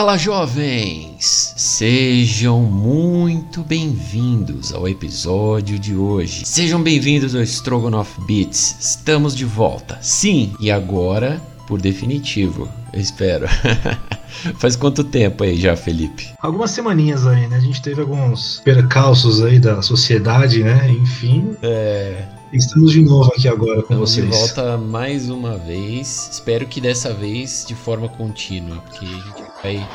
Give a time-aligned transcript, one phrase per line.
[0.00, 1.52] Fala jovens!
[1.58, 6.46] Sejam muito bem-vindos ao episódio de hoje.
[6.46, 8.76] Sejam bem-vindos ao Strogonoff Beats.
[8.80, 9.98] Estamos de volta.
[10.00, 13.46] Sim, e agora, por definitivo, eu espero.
[14.56, 16.32] Faz quanto tempo aí já, Felipe?
[16.40, 17.58] Algumas semaninhas aí, né?
[17.58, 20.90] A gente teve alguns percalços aí da sociedade, né?
[20.92, 21.54] Enfim.
[21.60, 24.28] É, Estamos de novo aqui agora com Estamos vocês.
[24.28, 26.30] de volta mais uma vez.
[26.32, 29.86] Espero que dessa vez de forma contínua, porque a gente vai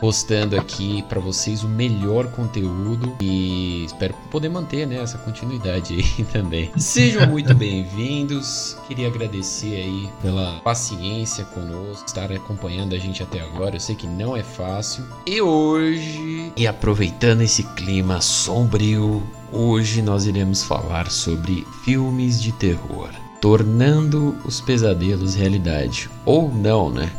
[0.00, 6.24] postando aqui pra vocês o melhor conteúdo e espero poder manter né, essa continuidade aí
[6.32, 6.70] também.
[6.78, 8.78] Sejam muito bem-vindos.
[8.88, 13.76] Queria agradecer aí pela paciência conosco, estar acompanhando a gente até agora.
[13.76, 15.04] Eu sei que não é fácil.
[15.26, 23.10] E hoje, e aproveitando esse clima sombrio, hoje nós iremos falar sobre filmes de terror,
[23.38, 27.12] tornando os pesadelos realidade ou não, né?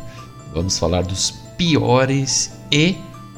[0.52, 2.96] Vamos falar dos piores e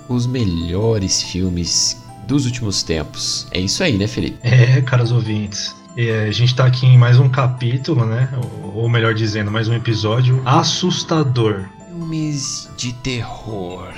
[0.08, 3.46] os melhores filmes dos últimos tempos.
[3.50, 4.38] É isso aí, né, Felipe?
[4.42, 5.74] É, caros ouvintes.
[5.96, 8.28] É, a gente tá aqui em mais um capítulo, né?
[8.62, 11.64] Ou, ou melhor dizendo, mais um episódio assustador.
[11.88, 13.92] Filmes de terror.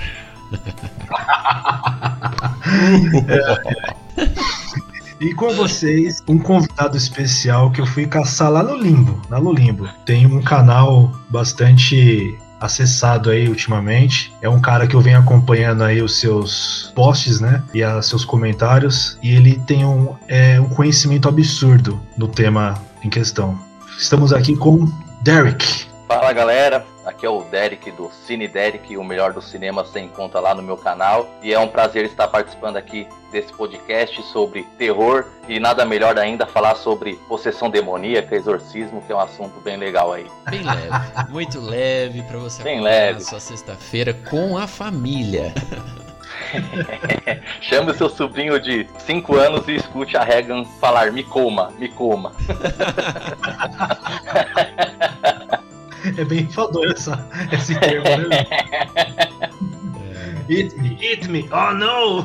[5.19, 9.51] E com vocês, um convidado especial que eu fui caçar lá no Limbo, lá no
[9.51, 9.89] Limbo.
[10.05, 14.33] Tem um canal bastante acessado aí ultimamente.
[14.41, 17.63] É um cara que eu venho acompanhando aí os seus posts, né?
[17.75, 19.19] E os seus comentários.
[19.23, 23.59] E ele tem um, é, um conhecimento absurdo no tema em questão.
[23.98, 24.91] Estamos aqui com
[25.23, 25.87] Derek.
[26.09, 30.41] Fala galera, aqui é o Derek do Cine Derek, o melhor do cinema você encontra
[30.41, 31.29] lá no meu canal.
[31.42, 36.47] E é um prazer estar participando aqui desse podcast sobre terror e nada melhor ainda
[36.47, 40.27] falar sobre possessão demoníaca, exorcismo, que é um assunto bem legal aí.
[40.51, 43.20] Bem leve, muito leve pra você Bem leve.
[43.20, 45.55] sua sexta-feira com a família.
[47.61, 51.89] Chame o seu sobrinho de 5 anos e escute a Regan falar: me coma, me
[51.89, 52.33] coma.
[56.17, 58.47] É bem enfadonho essa, esse termo, né?
[60.49, 62.25] Eat me, eat me, oh no!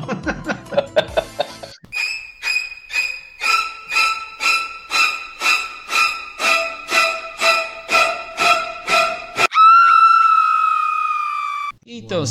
[11.84, 12.30] Então, Vamos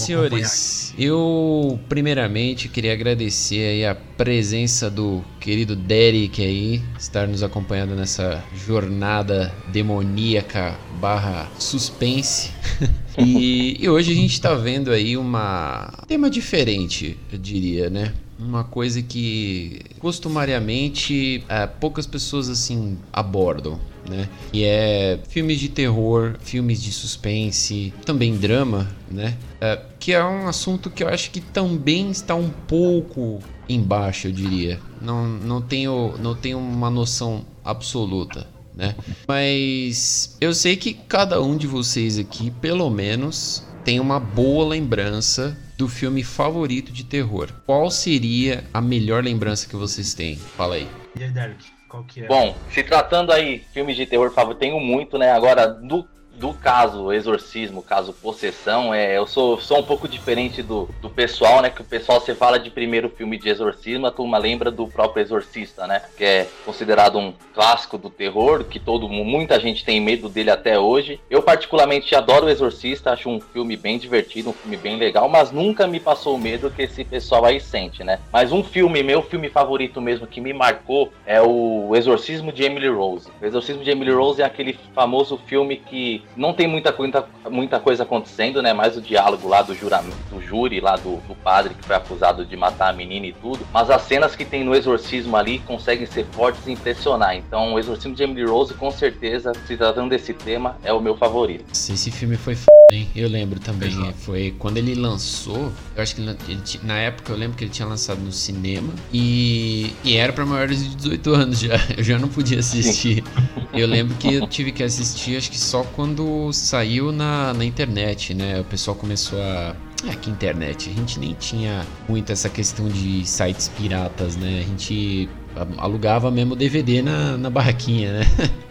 [0.97, 8.43] eu primeiramente queria agradecer aí a presença do querido Derek aí, estar nos acompanhando nessa
[8.65, 12.51] jornada demoníaca barra suspense.
[13.17, 18.13] e, e hoje a gente tá vendo aí uma um tema diferente, eu diria, né?
[18.41, 23.79] Uma coisa que costumariamente eh, poucas pessoas assim abordam,
[24.09, 24.27] né?
[24.51, 29.37] E é filmes de terror, filmes de suspense, também drama, né?
[29.59, 34.31] É, que é um assunto que eu acho que também está um pouco embaixo, eu
[34.31, 34.79] diria.
[35.01, 38.95] Não, não, tenho, não tenho uma noção absoluta, né?
[39.27, 45.57] Mas eu sei que cada um de vocês aqui, pelo menos, tem uma boa lembrança
[45.81, 47.49] do filme favorito de terror.
[47.65, 50.35] Qual seria a melhor lembrança que vocês têm?
[50.35, 50.87] Fala aí.
[51.15, 52.27] E aí, Derek, qual que é?
[52.27, 55.31] Bom, se tratando aí filmes de terror favorito, tenho muito, né?
[55.31, 56.07] Agora, do,
[56.41, 61.61] do caso exorcismo, caso possessão, é, eu sou, sou um pouco diferente do, do pessoal,
[61.61, 61.69] né?
[61.69, 65.21] Que o pessoal, você fala de primeiro filme de exorcismo, a turma lembra do próprio
[65.21, 66.01] Exorcista, né?
[66.17, 70.49] Que é considerado um clássico do terror, que todo mu- muita gente tem medo dele
[70.49, 71.19] até hoje.
[71.29, 75.51] Eu particularmente adoro o Exorcista, acho um filme bem divertido, um filme bem legal, mas
[75.51, 78.19] nunca me passou o medo que esse pessoal aí sente, né?
[78.33, 82.89] Mas um filme, meu filme favorito mesmo que me marcou é o Exorcismo de Emily
[82.89, 83.29] Rose.
[83.39, 87.79] O Exorcismo de Emily Rose é aquele famoso filme que não tem muita, muita, muita
[87.79, 88.73] coisa acontecendo, né?
[88.73, 92.45] Mais o diálogo lá do, juramento, do júri, lá do, do padre que foi acusado
[92.45, 93.65] de matar a menina e tudo.
[93.73, 97.35] Mas as cenas que tem no exorcismo ali conseguem ser fortes e impressionar.
[97.35, 101.15] Então, o Exorcismo de Emily Rose, com certeza, se tratando desse tema, é o meu
[101.15, 101.65] favorito.
[101.71, 102.65] Esse filme foi f...
[102.91, 103.07] hein?
[103.15, 103.89] Eu lembro também.
[103.89, 104.13] Exato.
[104.13, 105.71] Foi quando ele lançou.
[105.95, 108.93] Eu acho que ele, ele na época eu lembro que ele tinha lançado no cinema.
[109.13, 111.71] E, e era pra maiores de 18 anos já.
[111.97, 113.23] Eu já não podia assistir.
[113.73, 118.33] Eu lembro que eu tive que assistir, acho que só quando saiu na, na internet,
[118.33, 118.59] né?
[118.59, 119.75] O pessoal começou a.
[120.09, 124.59] É que internet, a gente nem tinha muito essa questão de sites piratas, né?
[124.59, 125.29] A gente
[125.77, 128.25] alugava mesmo DVD na, na barraquinha, né?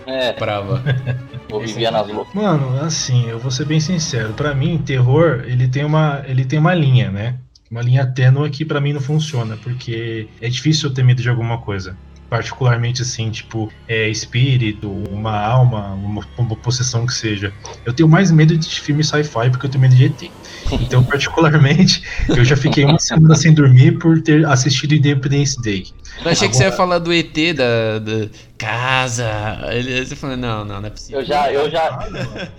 [0.06, 0.82] É, Comprava.
[1.48, 2.34] eu vivia nas loucas.
[2.34, 4.32] Mano, assim, eu vou ser bem sincero.
[4.32, 7.36] Pra mim, terror, ele tem uma, ele tem uma linha, né?
[7.70, 11.28] Uma linha tênue que pra mim não funciona, porque é difícil eu ter medo de
[11.28, 11.96] alguma coisa.
[12.30, 17.52] Particularmente assim, tipo, é, espírito, uma alma, uma, uma possessão que seja.
[17.84, 20.30] Eu tenho mais medo de filme sci-fi porque eu tenho medo de ET.
[20.72, 25.88] Então, particularmente, eu já fiquei uma semana sem dormir por ter assistido Independence Day.
[26.24, 26.50] Eu achei Agora...
[26.50, 28.28] que você ia falar do ET da, da
[28.60, 29.26] casa.
[29.72, 31.20] Ele, você falou, não, não, não é possível.
[31.20, 32.08] Eu já, eu já,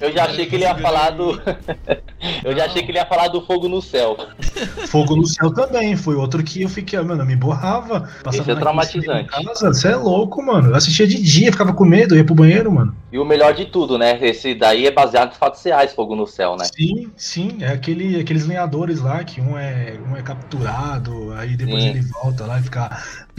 [0.01, 1.39] eu já achei que ele ia falar do.
[2.43, 4.17] eu já achei que ele ia falar do fogo no céu.
[4.87, 8.09] Fogo no céu também, foi outro que eu fiquei, mano, eu me borrava.
[8.27, 9.29] Esse é traumatizante.
[9.61, 10.69] Você é louco, mano.
[10.69, 12.95] Eu assistia de dia, ficava com medo, ia pro banheiro, mano.
[13.11, 14.17] E o melhor de tudo, né?
[14.21, 16.65] Esse daí é baseado em fatos reais, fogo no céu, né?
[16.75, 17.57] Sim, sim.
[17.59, 21.89] É aquele, aqueles lenhadores lá que um é, um é capturado, aí depois sim.
[21.89, 22.89] ele volta lá e fica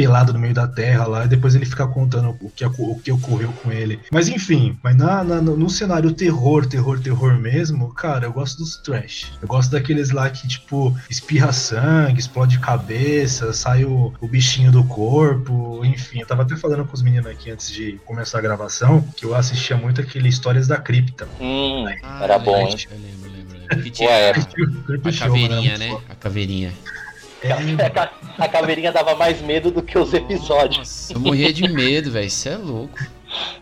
[0.02, 3.12] pelado no meio da terra lá, e depois ele fica contando o que, o que
[3.12, 4.00] ocorreu com ele.
[4.10, 8.76] Mas enfim, mas na, na, no cenário terror, terror, terror mesmo, cara, eu gosto dos
[8.78, 9.32] trash.
[9.40, 14.82] Eu gosto daqueles lá que, tipo, espirra sangue, explode cabeça, sai o, o bichinho do
[14.82, 16.18] corpo, enfim.
[16.18, 19.36] Eu tava até falando com os meninos aqui antes de começar a gravação, que eu
[19.36, 21.28] assistia muito aquele Histórias da Cripta.
[21.40, 21.84] Hum,
[22.20, 22.76] era bom, hein?
[22.90, 23.82] Eu lembro, lembro.
[23.84, 25.96] Que tinha Ué, a caveirinha, né?
[26.08, 26.72] A caveirinha.
[27.42, 27.52] É.
[28.38, 30.78] A, caveirinha dava mais medo do que os episódios.
[30.78, 32.26] Nossa, eu morria de medo, velho.
[32.26, 32.98] Isso é louco.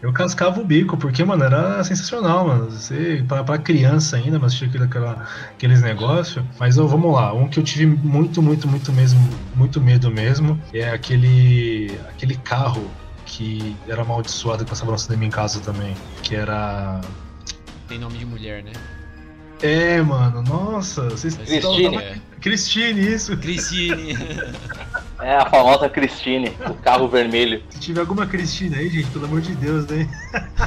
[0.02, 2.70] Eu cascava o bico, porque, mano, era sensacional, mano.
[2.70, 6.44] Você, pra, pra criança ainda, mas tinha aquele, aquela, aqueles negócios.
[6.58, 9.20] Mas ó, vamos lá, um que eu tive muito, muito, muito mesmo,
[9.54, 11.98] muito medo mesmo, é aquele.
[12.08, 12.90] aquele carro
[13.26, 15.94] que era amaldiçoado que passava no cinema em casa também.
[16.22, 17.00] Que era.
[17.86, 18.72] Tem nome de mulher, né?
[19.62, 21.96] É, mano, nossa, vocês Cristine.
[21.96, 22.14] Tava...
[22.40, 23.36] Cristine, isso.
[23.36, 24.16] Cristine.
[25.22, 27.62] É a famosa Cristine, o carro vermelho.
[27.68, 30.08] Se tiver alguma Cristine aí, gente, pelo amor de Deus, né?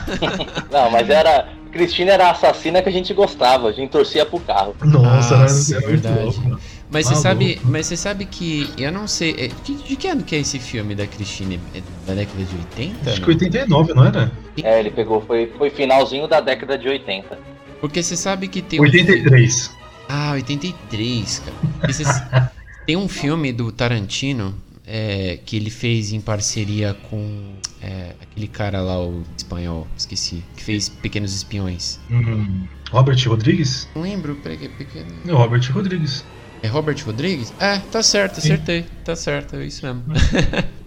[0.71, 1.49] Não, mas era.
[1.71, 4.75] Cristine era a assassina que a gente gostava, a gente torcia pro carro.
[4.83, 6.23] Nossa, Nossa é verdade.
[6.23, 6.61] Louco,
[6.91, 10.21] mas você sabe, mas você sabe que eu não sei, é, de, de que ano
[10.21, 11.59] que é esse filme da Cristine?
[11.73, 13.09] É da década de 80?
[13.09, 14.31] Acho que 89, não era?
[14.61, 17.52] É, ele pegou, foi, foi finalzinho da década de 80.
[17.83, 19.67] Porque você sabe que tem 83.
[19.67, 19.71] Um
[20.07, 22.51] ah, 83, cara.
[22.87, 24.55] tem um filme do Tarantino
[24.87, 30.63] é, que ele fez em parceria com é, aquele cara lá, o espanhol, esqueci, que
[30.63, 31.99] fez Pequenos Espiões.
[32.09, 33.89] Hum, Robert Rodrigues?
[33.93, 35.13] Não lembro, pequeno.
[35.27, 36.23] É Robert Rodrigues.
[36.61, 37.53] É Robert Rodrigues?
[37.59, 38.83] É, tá certo, acertei.
[38.83, 38.89] Sim.
[39.03, 40.03] Tá certo, é isso mesmo.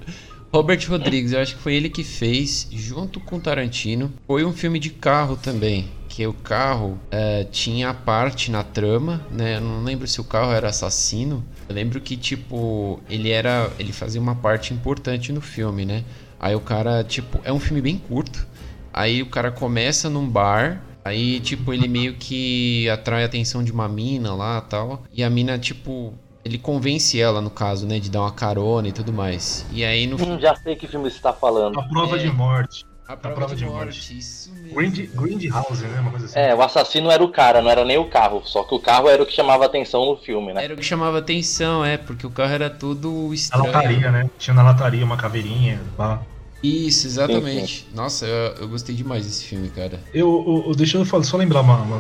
[0.57, 4.11] Robert Rodrigues, eu acho que foi ele que fez, junto com Tarantino.
[4.27, 9.57] Foi um filme de carro também que o carro é, tinha parte na trama, né?
[9.57, 11.45] Eu não lembro se o carro era assassino.
[11.69, 13.71] Eu lembro que, tipo, ele era.
[13.79, 16.05] Ele fazia uma parte importante no filme, né?
[16.41, 18.47] Aí o cara, tipo, é um filme bem curto.
[18.95, 20.83] Aí o cara começa num bar.
[21.05, 25.05] Aí, tipo, ele meio que atrai a atenção de uma mina lá tal.
[25.13, 26.15] E a mina, tipo,
[26.47, 29.67] ele convence ela, no caso, né, de dar uma carona e tudo mais.
[29.73, 30.17] E aí no.
[30.17, 31.79] Hum, já sei que filme você tá falando.
[31.79, 32.21] A prova é...
[32.21, 32.87] de morte.
[33.09, 34.19] A prova, a prova de, de, morte, morte.
[34.19, 34.75] isso mesmo.
[34.75, 36.01] Grind, Grindhouse, né?
[36.01, 36.39] Uma coisa assim.
[36.39, 38.43] É, o assassino era o cara, não era nem o carro.
[38.45, 40.65] Só que o carro era o que chamava atenção no filme, né?
[40.65, 43.73] Era o que chamava atenção, é, porque o carro era tudo estranho.
[43.73, 44.31] Na lataria, né?
[44.39, 46.21] Tinha na lataria uma caveirinha, lá.
[46.67, 47.85] Isso, exatamente.
[47.85, 47.97] Sim, sim.
[47.97, 50.01] Nossa, eu, eu, gostei demais desse filme, cara.
[50.13, 51.97] Eu, eu deixa eu falar, só lembrar uma, uma,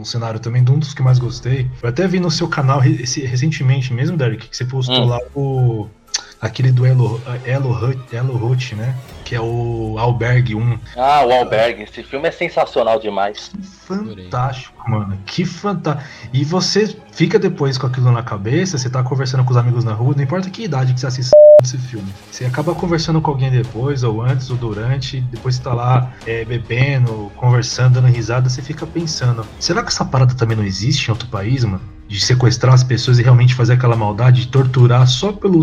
[0.00, 1.70] um cenário também de um dos que mais gostei.
[1.82, 5.06] Eu até vi no seu canal recentemente mesmo, Derek, que você postou hum.
[5.06, 5.88] lá o
[6.40, 8.94] aquele do Elo, Elo, Elo Hut, né?
[9.24, 10.78] Que é o Alberg 1.
[10.96, 11.82] Ah, o Alberg.
[11.82, 13.50] Esse filme é sensacional demais.
[13.54, 15.18] Que fantástico, mano.
[15.26, 16.08] Que fantástico.
[16.32, 19.92] E você fica depois com aquilo na cabeça, você tá conversando com os amigos na
[19.92, 22.12] rua, não importa que idade que você assiste esse filme.
[22.30, 26.44] Você acaba conversando com alguém depois, ou antes, ou durante, depois você tá lá é,
[26.44, 31.10] bebendo, conversando, dando risada, você fica pensando, será que essa parada também não existe em
[31.10, 31.97] outro país, mano?
[32.08, 35.62] De sequestrar as pessoas e realmente fazer aquela maldade, de torturar só pelo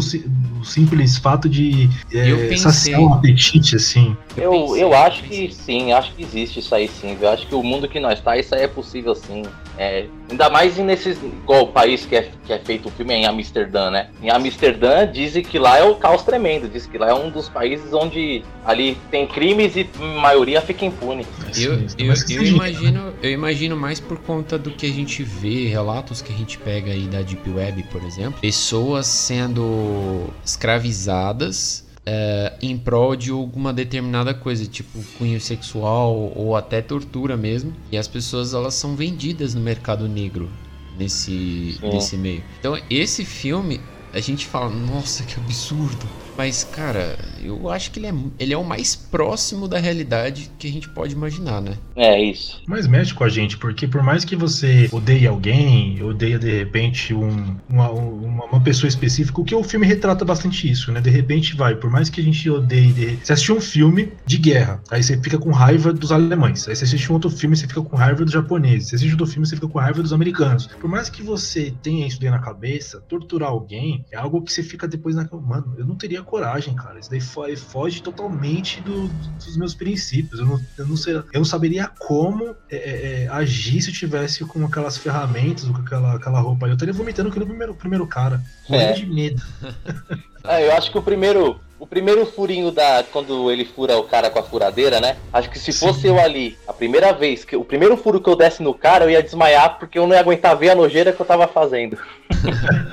[0.64, 4.16] simples fato de é, saciar um apetite, assim.
[4.38, 7.18] Eu, eu, eu acho que sim, acho que existe isso aí sim.
[7.20, 9.42] Eu acho que o mundo que nós está, isso aí é possível sim.
[9.77, 11.17] É, ainda mais nesses.
[11.22, 14.10] Igual o país que é, que é feito o filme é em Amsterdã, né?
[14.22, 16.67] Em Amsterdã dizem que lá é o caos tremendo.
[16.67, 20.86] Diz que lá é um dos países onde ali tem crimes e a maioria fica
[20.86, 21.25] impune.
[21.58, 26.22] Eu, eu, eu, imagino, eu imagino mais por conta do que a gente vê, relatos
[26.22, 28.39] que a gente pega aí da Deep Web, por exemplo.
[28.41, 36.82] Pessoas sendo escravizadas é, em prol de alguma determinada coisa, tipo cunho sexual ou até
[36.82, 37.74] tortura mesmo.
[37.92, 40.50] E as pessoas elas são vendidas no mercado negro
[40.98, 42.44] nesse, nesse meio.
[42.60, 43.82] Então esse filme
[44.14, 46.06] a gente fala, nossa, que absurdo.
[46.38, 50.68] Mas, cara, eu acho que ele é, ele é o mais próximo da realidade que
[50.68, 51.77] a gente pode imaginar, né?
[51.96, 52.62] É, isso.
[52.68, 57.13] Mas mexe com a gente, porque por mais que você odeie alguém, odeia de repente
[57.13, 61.00] um, uma, uma, uma pessoa específica, o que o filme retrata bastante isso, né?
[61.00, 62.92] De repente vai, por mais que a gente odeie.
[62.92, 63.18] De...
[63.24, 66.68] Você assistiu um filme de guerra, aí você fica com raiva dos alemães.
[66.68, 68.89] Aí você assiste um outro filme, você fica com raiva dos japoneses.
[68.89, 70.68] Você assiste outro filme, você fica com raiva dos americanos.
[70.68, 74.63] Por mais que você tenha isso dentro na cabeça, torturar alguém é algo que você
[74.63, 75.25] fica depois na.
[75.32, 77.00] Mano, eu não teria coragem, cara.
[77.00, 80.39] Isso daí foge totalmente do, dos meus princípios.
[80.39, 83.94] Eu não, eu não, sei, eu não saberia como é, é, é, agir se eu
[83.94, 86.72] tivesse com aquelas ferramentas ou com aquela, aquela roupa ali.
[86.72, 88.41] Eu estaria vomitando que no primeiro, primeiro cara.
[88.67, 88.94] Morrendo É.
[88.94, 89.41] de medo.
[90.48, 91.60] É, eu acho que o primeiro.
[91.77, 93.03] O primeiro furinho da.
[93.12, 95.17] Quando ele fura o cara com a furadeira, né?
[95.34, 95.88] Acho que se Sim.
[95.88, 99.03] fosse eu ali, a primeira vez, que o primeiro furo que eu desse no cara,
[99.05, 101.98] eu ia desmaiar porque eu não ia aguentar ver a nojeira que eu tava fazendo.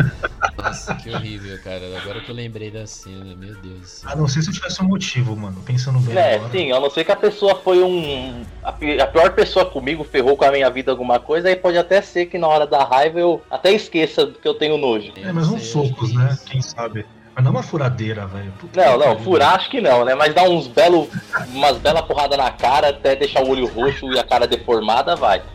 [0.59, 1.81] Nossa, que horrível, cara.
[2.01, 4.03] Agora que eu lembrei da cena, meu Deus.
[4.05, 5.63] A não ser se eu tivesse um motivo, mano.
[5.65, 6.51] Pensando bem É, agora.
[6.51, 8.43] sim, a não ser que a pessoa foi um.
[8.63, 11.79] A, pi- a pior pessoa comigo, ferrou com a minha vida alguma coisa, aí pode
[11.79, 15.13] até ser que na hora da raiva eu até esqueça que eu tenho nojo.
[15.17, 16.37] É, mas uns socos, né?
[16.47, 17.07] Quem sabe?
[17.35, 18.53] Mas não uma furadeira, velho.
[18.75, 20.15] Não, não, furar acho que não, né?
[20.15, 21.09] Mas dar uns belo,
[21.49, 25.43] umas belas porradas na cara, até deixar o olho roxo e a cara deformada, vai.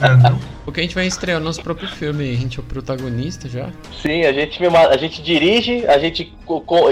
[0.00, 0.53] É, não.
[0.64, 3.68] Porque a gente vai estrear o nosso próprio filme, a gente é o protagonista já.
[4.00, 6.32] Sim, a gente, mesmo, a gente dirige, a gente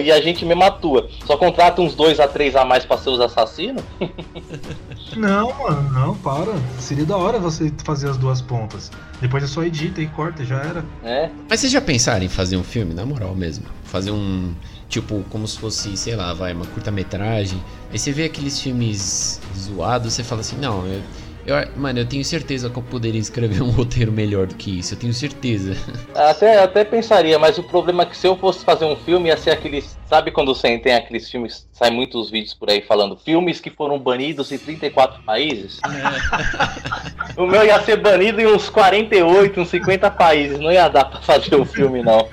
[0.02, 1.08] e a gente mesmo atua.
[1.26, 3.82] Só contrata uns dois a três a mais pra ser os assassinos.
[5.16, 6.52] Não, mano, não, para.
[6.78, 8.90] Seria da hora você fazer as duas pontas.
[9.20, 10.84] Depois é só edita e corta, e já era.
[11.02, 11.30] né?
[11.50, 13.66] Mas vocês já pensaram em fazer um filme, na moral mesmo?
[13.84, 14.54] Fazer um.
[14.88, 17.62] Tipo, como se fosse, sei lá, vai, uma curta-metragem.
[17.90, 21.02] Aí você vê aqueles filmes zoados, você fala assim, não, eu,
[21.46, 24.94] eu- Mano, eu tenho certeza que eu poderia escrever um roteiro melhor do que isso,
[24.94, 25.76] eu tenho certeza.
[26.14, 29.36] Até, até pensaria, mas o problema é que se eu fosse fazer um filme, ia
[29.36, 29.96] ser aqueles.
[30.06, 33.98] Sabe quando você tem aqueles filmes, sai muitos vídeos por aí falando, filmes que foram
[33.98, 35.80] banidos em 34 países?
[37.36, 41.20] o meu ia ser banido em uns 48, uns 50 países, não ia dar pra
[41.22, 42.28] fazer o filme, não.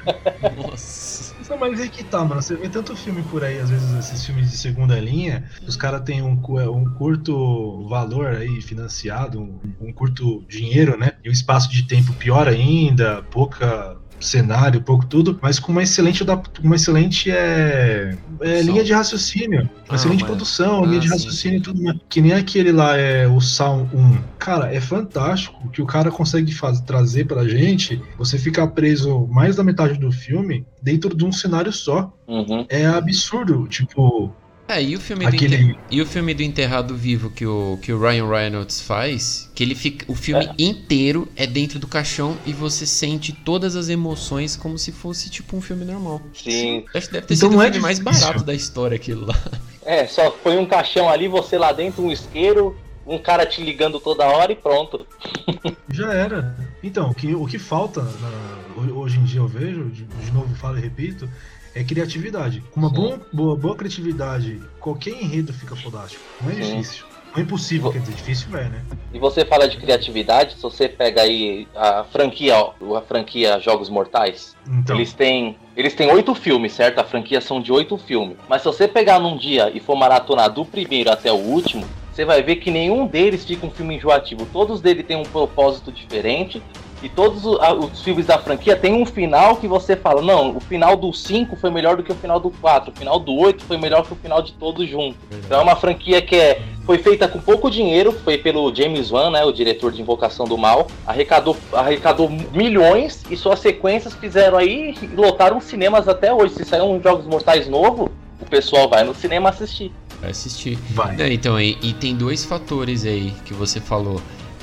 [0.61, 1.08] Nossa.
[1.49, 2.41] Não, mas aí que tá, mano.
[2.41, 6.01] Você vê tanto filme por aí, às vezes esses filmes de segunda linha, os caras
[6.01, 11.13] têm um, cu- um curto valor aí financiado, um, um curto dinheiro, né?
[11.23, 16.23] E um espaço de tempo pior ainda, pouca cenário, pouco tudo, mas com uma excelente
[16.63, 21.07] uma excelente é, é, linha de raciocínio, uma Ah, excelente mas- produção, ah, linha de
[21.07, 21.97] sim, raciocínio e tudo mais.
[22.09, 24.17] Que nem aquele lá é o Sal 1.
[24.37, 28.01] Cara, é fantástico que o cara consegue faz, trazer pra gente.
[28.17, 32.11] Você ficar preso mais da metade do filme dentro de um cenário só.
[32.27, 32.65] Uhum.
[32.69, 34.31] É absurdo, tipo,
[34.69, 37.79] É, e o filme do aquele Enter- E o filme do Enterrado Vivo que o,
[37.81, 40.05] que o Ryan Reynolds faz, que ele fica.
[40.07, 40.53] O filme É.
[40.59, 45.57] inteiro é dentro do caixão e você sente todas as emoções como se fosse tipo
[45.57, 46.21] um filme normal.
[46.35, 46.85] Sim.
[46.93, 49.35] Acho que deve ter Então sido o é filme mais barato da história aquilo lá.
[49.83, 53.99] É, só põe um caixão ali, você lá dentro, um isqueiro, um cara te ligando
[53.99, 55.03] toda hora e pronto.
[55.91, 56.55] já era.
[56.83, 60.31] Então, o que, o que falta na- ho- hoje em dia eu vejo, de, de
[60.31, 61.27] novo falo e repito,
[61.75, 62.63] é criatividade.
[62.71, 66.23] Com uma boa, boa, boa criatividade, qualquer enredo fica fodástico.
[66.41, 66.61] Não é Sim.
[66.61, 67.05] difícil.
[67.31, 68.83] Não é impossível, quer dizer, difícil é, né?
[69.13, 74.55] E você fala de criatividade, se você pega aí a franquia, a franquia Jogos Mortais,
[74.67, 75.55] Então, eles têm.
[75.77, 76.99] Eles têm oito filmes, certo?
[76.99, 78.35] A franquia são de oito filmes.
[78.49, 82.25] Mas se você pegar num dia e for maratonar do primeiro até o último, você
[82.25, 84.45] vai ver que nenhum deles fica um filme enjoativo.
[84.51, 86.61] Todos deles têm um propósito diferente.
[87.01, 90.97] E todos os filmes da franquia têm um final que você fala, não, o final
[90.97, 93.77] do 5 foi melhor do que o final do 4, o final do 8 foi
[93.77, 95.17] melhor que o final de todos juntos.
[95.31, 99.31] Então é uma franquia que é, foi feita com pouco dinheiro, foi pelo James Wan,
[99.31, 104.95] né, o diretor de Invocação do Mal, arrecadou, arrecadou milhões e suas sequências fizeram aí
[105.01, 106.55] e lotaram cinemas até hoje.
[106.55, 109.91] Se sair um Jogos Mortais novo, o pessoal vai no cinema assistir.
[110.19, 110.77] Vai assistir.
[110.91, 111.15] vai.
[111.21, 114.21] É, então, e, e tem dois fatores aí que você falou.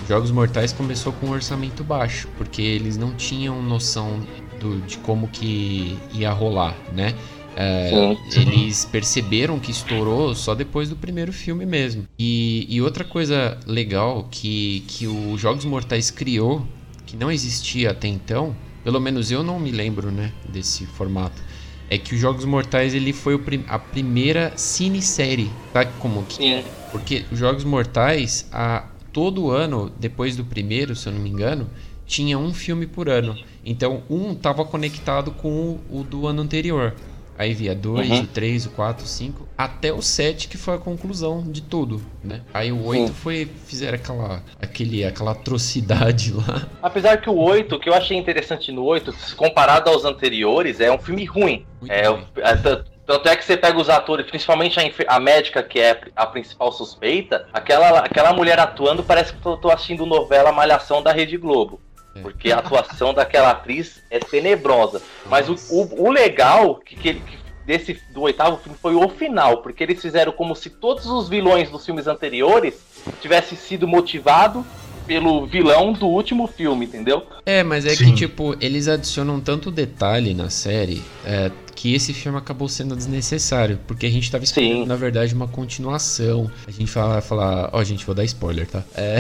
[0.09, 4.21] Jogos Mortais começou com um orçamento baixo, porque eles não tinham noção
[4.61, 7.15] do, de como que ia rolar, né?
[7.59, 12.05] É, eles perceberam que estourou só depois do primeiro filme mesmo.
[12.19, 16.67] E, e outra coisa legal que, que o Jogos Mortais criou,
[17.07, 21.43] que não existia até então, pelo menos eu não me lembro, né, desse formato,
[21.89, 26.35] é que o Jogos Mortais ele foi o prim- a primeira cinesérie, sabe como que
[26.35, 26.65] Sim.
[26.93, 28.85] porque os Jogos Mortais, a,
[29.17, 31.71] todo ano, depois do primeiro, se eu não me engano,
[32.05, 33.35] tinha um filme por ano.
[33.65, 36.95] Então, um estava conectado com o, o do ano anterior.
[37.39, 38.21] Aí via 2, uhum.
[38.21, 42.03] o 3, o 4, o 5, até o 7 que foi a conclusão de tudo,
[42.23, 42.43] né?
[42.53, 46.69] Aí o 8 foi fizeram aquela aquele aquela atrocidade lá.
[46.83, 50.91] Apesar que o 8, o que eu achei interessante no 8, comparado aos anteriores, é
[50.91, 51.65] um filme ruim.
[51.81, 52.25] Muito é, ruim.
[52.37, 56.27] é tanto é que você pega os atores, principalmente a, a, médica, que é a
[56.27, 61.37] principal suspeita, aquela, aquela mulher atuando parece que eu tô assistindo novela Malhação da Rede
[61.37, 61.81] Globo.
[62.15, 62.21] É.
[62.21, 65.01] Porque a atuação daquela atriz é tenebrosa.
[65.27, 69.59] Mas o, o, o legal que, que, que desse do oitavo filme foi o final,
[69.59, 72.75] porque eles fizeram como se todos os vilões dos filmes anteriores
[73.21, 74.65] tivessem sido motivados
[75.07, 77.27] pelo vilão do último filme, entendeu?
[77.45, 78.07] É, mas é Sim.
[78.07, 83.79] que, tipo, eles adicionam tanto detalhe na série é, que esse filme acabou sendo desnecessário,
[83.87, 84.87] porque a gente tava esperando, Sim.
[84.87, 86.51] na verdade, uma continuação.
[86.67, 88.83] A gente fala, falar, ó, oh, gente, vou dar spoiler, tá?
[88.95, 89.19] É,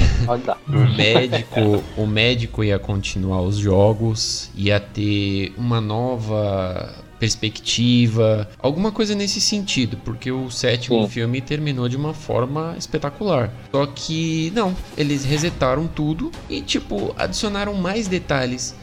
[0.66, 9.14] o médico, o médico ia continuar os jogos, ia ter uma nova perspectiva, alguma coisa
[9.14, 11.08] nesse sentido, porque o sétimo Sim.
[11.08, 13.52] filme terminou de uma forma espetacular.
[13.70, 18.75] Só que não, eles resetaram tudo e tipo adicionaram mais detalhes.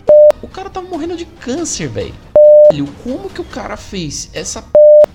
[0.42, 2.14] O cara tava morrendo de câncer, velho.
[3.04, 4.70] Como que o cara fez essa p...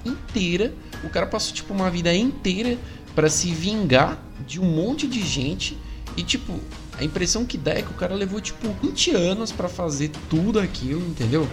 [0.04, 0.74] inteira?
[1.02, 2.78] O cara passou tipo uma vida inteira
[3.14, 5.76] para se vingar de um monte de gente
[6.16, 6.60] e tipo
[6.98, 10.58] a impressão que dá é que o cara levou tipo 20 anos para fazer tudo
[10.58, 11.48] aquilo, entendeu?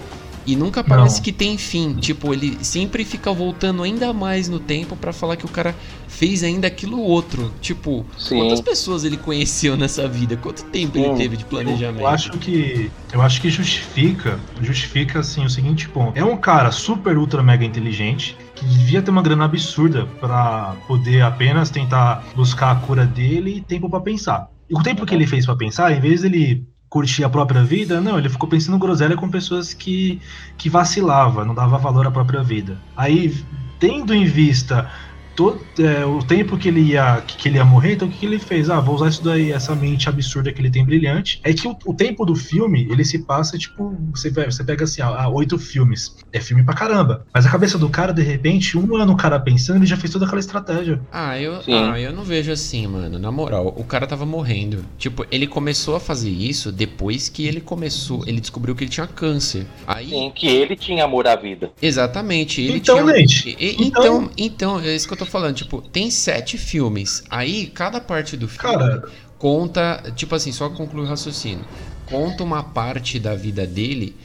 [0.45, 1.23] E nunca parece Não.
[1.23, 1.95] que tem fim.
[1.95, 5.75] Tipo, ele sempre fica voltando ainda mais no tempo para falar que o cara
[6.07, 7.51] fez ainda aquilo outro.
[7.61, 8.37] Tipo, Sim.
[8.37, 10.37] quantas pessoas ele conheceu nessa vida?
[10.37, 12.01] Quanto tempo ele teve de planejamento?
[12.01, 16.17] Eu acho que eu acho que justifica, justifica assim o seguinte ponto.
[16.17, 21.21] É um cara super ultra mega inteligente que devia ter uma grana absurda para poder
[21.21, 24.49] apenas tentar buscar a cura dele e tempo para pensar.
[24.69, 27.99] E o tempo que ele fez para pensar, em vez dele curtir a própria vida,
[27.99, 30.21] não, ele ficou pensando groselha com pessoas que,
[30.57, 32.79] que vacilava, não dava valor à própria vida.
[32.95, 33.35] Aí,
[33.77, 34.89] tendo em vista
[35.35, 38.25] todo, é, o tempo que ele ia que ele ia morrer, então o que, que,
[38.25, 38.69] ele fez?
[38.69, 41.39] Ah, vou usar isso daí, essa mente absurda que ele tem brilhante.
[41.43, 45.01] É que o, o tempo do filme, ele se passa, tipo, você, você pega assim,
[45.01, 46.15] ah, oito filmes.
[46.31, 47.25] É filme pra caramba.
[47.33, 50.11] Mas a cabeça do cara, de repente, um ano o cara pensando, ele já fez
[50.11, 51.01] toda aquela estratégia.
[51.11, 53.19] Ah, eu, ah, eu não vejo assim, mano.
[53.19, 54.85] Na moral, o cara tava morrendo.
[54.97, 59.07] Tipo, ele começou a fazer isso depois que ele começou, ele descobriu que ele tinha
[59.07, 59.65] câncer.
[59.85, 60.09] Aí...
[60.09, 61.71] Sim, que ele tinha amor à vida.
[61.81, 62.61] Exatamente.
[62.61, 63.17] Ele então, tinha...
[63.17, 63.55] gente.
[63.59, 67.23] E, então, então, então, é isso que eu tô tô falando, tipo, tem sete filmes.
[67.29, 69.09] Aí, cada parte do filme Cara...
[69.37, 71.65] conta, tipo assim, só concluir o raciocínio.
[72.05, 74.15] Conta uma parte da vida dele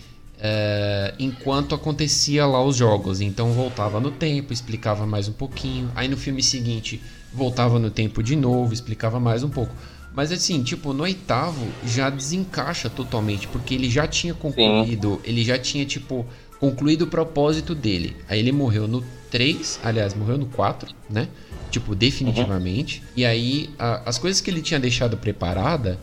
[0.41, 3.21] é, enquanto acontecia lá os jogos.
[3.21, 5.91] Então voltava no tempo, explicava mais um pouquinho.
[5.95, 7.01] Aí no filme seguinte
[7.33, 9.75] voltava no tempo de novo, explicava mais um pouco.
[10.15, 15.31] Mas assim, tipo, no oitavo já desencaixa totalmente, porque ele já tinha concluído, Sim.
[15.31, 16.27] ele já tinha, tipo,
[16.59, 18.17] concluído o propósito dele.
[18.29, 21.29] Aí ele morreu no 3, aliás, morreu no 4, né?
[21.71, 22.99] Tipo, definitivamente.
[23.01, 23.09] Uhum.
[23.17, 25.99] E aí, a, as coisas que ele tinha deixado preparada,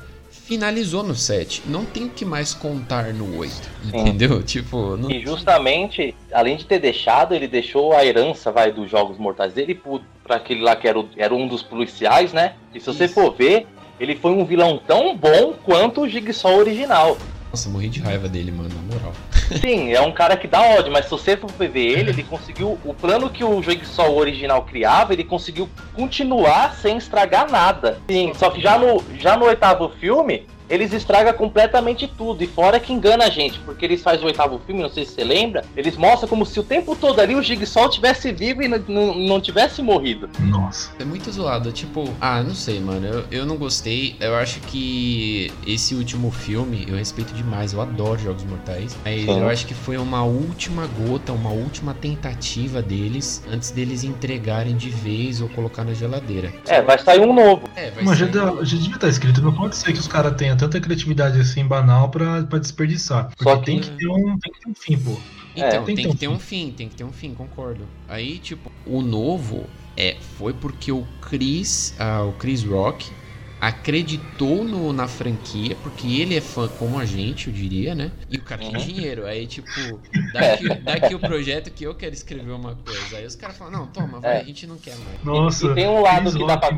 [0.47, 1.63] finalizou no 7.
[1.65, 3.53] Não tem o que mais contar no 8.
[3.93, 4.41] Entendeu?
[4.41, 4.95] Tipo.
[4.95, 5.11] Não...
[5.11, 9.79] E justamente, além de ter deixado, ele deixou a herança, vai, dos Jogos Mortais dele
[10.23, 12.53] para aquele lá que era, o, era um dos policiais, né?
[12.73, 12.93] E se Isso.
[12.93, 13.67] você for ver,
[13.99, 17.17] ele foi um vilão tão bom quanto o Jigsaw original.
[17.57, 19.13] Nossa, morri de raiva dele, mano, na moral.
[19.59, 22.77] Sim, é um cara que dá ódio, mas se você for ver ele, ele conseguiu.
[22.85, 27.99] O plano que o Jigsaw original criava, ele conseguiu continuar sem estragar nada.
[28.07, 32.43] Sim, só que já no, já no oitavo filme, eles estragam completamente tudo.
[32.43, 35.13] E fora que engana a gente, porque eles fazem o oitavo filme, não sei se
[35.13, 38.67] você lembra, eles mostram como se o tempo todo ali o Jigsaw tivesse vivo e
[38.67, 40.29] não, não tivesse morrido.
[40.39, 40.91] Nossa.
[40.99, 41.71] É muito zoado.
[41.71, 43.05] Tipo, ah, não sei, mano.
[43.05, 44.15] Eu, eu não gostei.
[44.19, 47.73] Eu acho que esse último filme, eu respeito demais.
[47.73, 48.95] Eu adoro Jogos Mortais.
[49.03, 49.39] Mas Sim.
[49.39, 54.89] eu acho que foi uma última gota, uma última tentativa deles antes deles entregarem de
[54.89, 56.53] vez ou colocar na geladeira.
[56.67, 57.69] É, vai sair um novo.
[57.75, 58.33] É, vai Mas sair...
[58.33, 59.41] já, já devia estar escrito.
[59.41, 63.29] Não pode ser que os caras tenham tanta criatividade assim banal pra, pra desperdiçar.
[63.29, 63.65] Porque Só que...
[63.65, 65.17] tem, que ter um, tem que ter um fim, pô.
[65.55, 66.71] Então, é, tem, tem, que ter um fim.
[66.71, 67.85] tem que ter um fim, concordo.
[68.07, 69.65] Aí, tipo, o novo
[69.95, 73.11] é, foi porque o Chris, uh, o Chris Rock
[73.59, 78.11] acreditou no, na franquia, porque ele é fã como a gente, eu diria, né?
[78.29, 78.85] E o cara tem uhum.
[78.85, 79.25] dinheiro.
[79.25, 79.67] Aí, tipo,
[80.31, 83.17] daqui, daqui o projeto que eu quero escrever uma coisa.
[83.17, 84.41] Aí os caras falam, não, toma, vai, é.
[84.41, 85.23] a gente não quer mais.
[85.23, 86.69] Nossa, e, e tem um lado Chris que dá pra.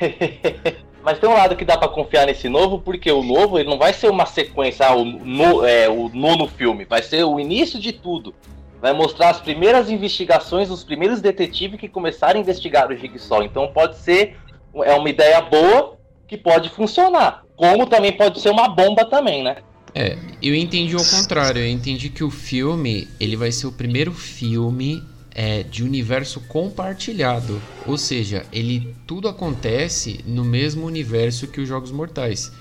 [1.02, 3.78] Mas tem um lado que dá para confiar nesse novo, porque o novo ele não
[3.78, 7.78] vai ser uma sequência, ah, o, no, é, o nono filme, vai ser o início
[7.78, 8.34] de tudo.
[8.80, 13.42] Vai mostrar as primeiras investigações, os primeiros detetives que começaram a investigar o Jigsaw.
[13.42, 14.36] Então pode ser
[14.84, 17.44] é uma ideia boa que pode funcionar.
[17.56, 19.56] Como também pode ser uma bomba também, né?
[19.94, 21.60] É, eu entendi ao contrário.
[21.60, 25.02] Eu entendi que o filme ele vai ser o primeiro filme
[25.34, 27.60] é, de universo compartilhado.
[27.86, 32.52] Ou seja, ele tudo acontece no mesmo universo que os Jogos Mortais.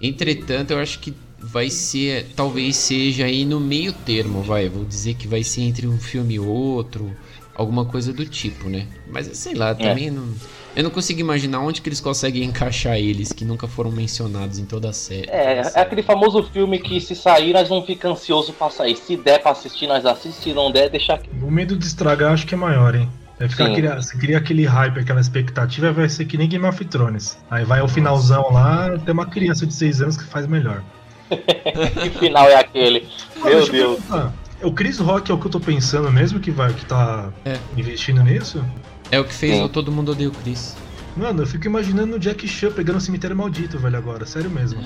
[0.00, 4.68] Entretanto, eu acho que vai ser, talvez seja aí no meio termo, vai.
[4.68, 7.14] Vou dizer que vai ser entre um filme e outro,
[7.54, 8.86] alguma coisa do tipo, né?
[9.10, 10.10] Mas sei lá, também é.
[10.10, 10.28] não.
[10.78, 14.64] Eu não consigo imaginar onde que eles conseguem encaixar eles, que nunca foram mencionados em
[14.64, 15.28] toda a série.
[15.28, 18.94] É, é aquele famoso filme que se sair, nós não fica ansioso pra sair.
[18.94, 20.36] Se der pra assistir, nós assistimos.
[20.38, 21.28] Se não der, deixa aqui.
[21.42, 23.10] O medo de estragar acho que é maior, hein?
[23.40, 26.84] Vai ficar aquele, você cria aquele hype, aquela expectativa, vai ser que nem Game of
[26.84, 27.36] Thrones.
[27.50, 30.84] Aí vai o finalzão lá, tem uma criança de 6 anos que faz melhor.
[31.28, 33.04] que final é aquele?
[33.42, 33.98] Meu Deus.
[34.62, 37.56] O Chris Rock é o que eu tô pensando mesmo que vai que tá é.
[37.76, 38.64] investindo nisso?
[39.10, 40.76] É o que fez o Todo Mundo Odeia o Chris.
[41.16, 44.24] Mano, eu fico imaginando o Jack Chan pegando o Cemitério Maldito, velho, agora.
[44.24, 44.80] Sério mesmo.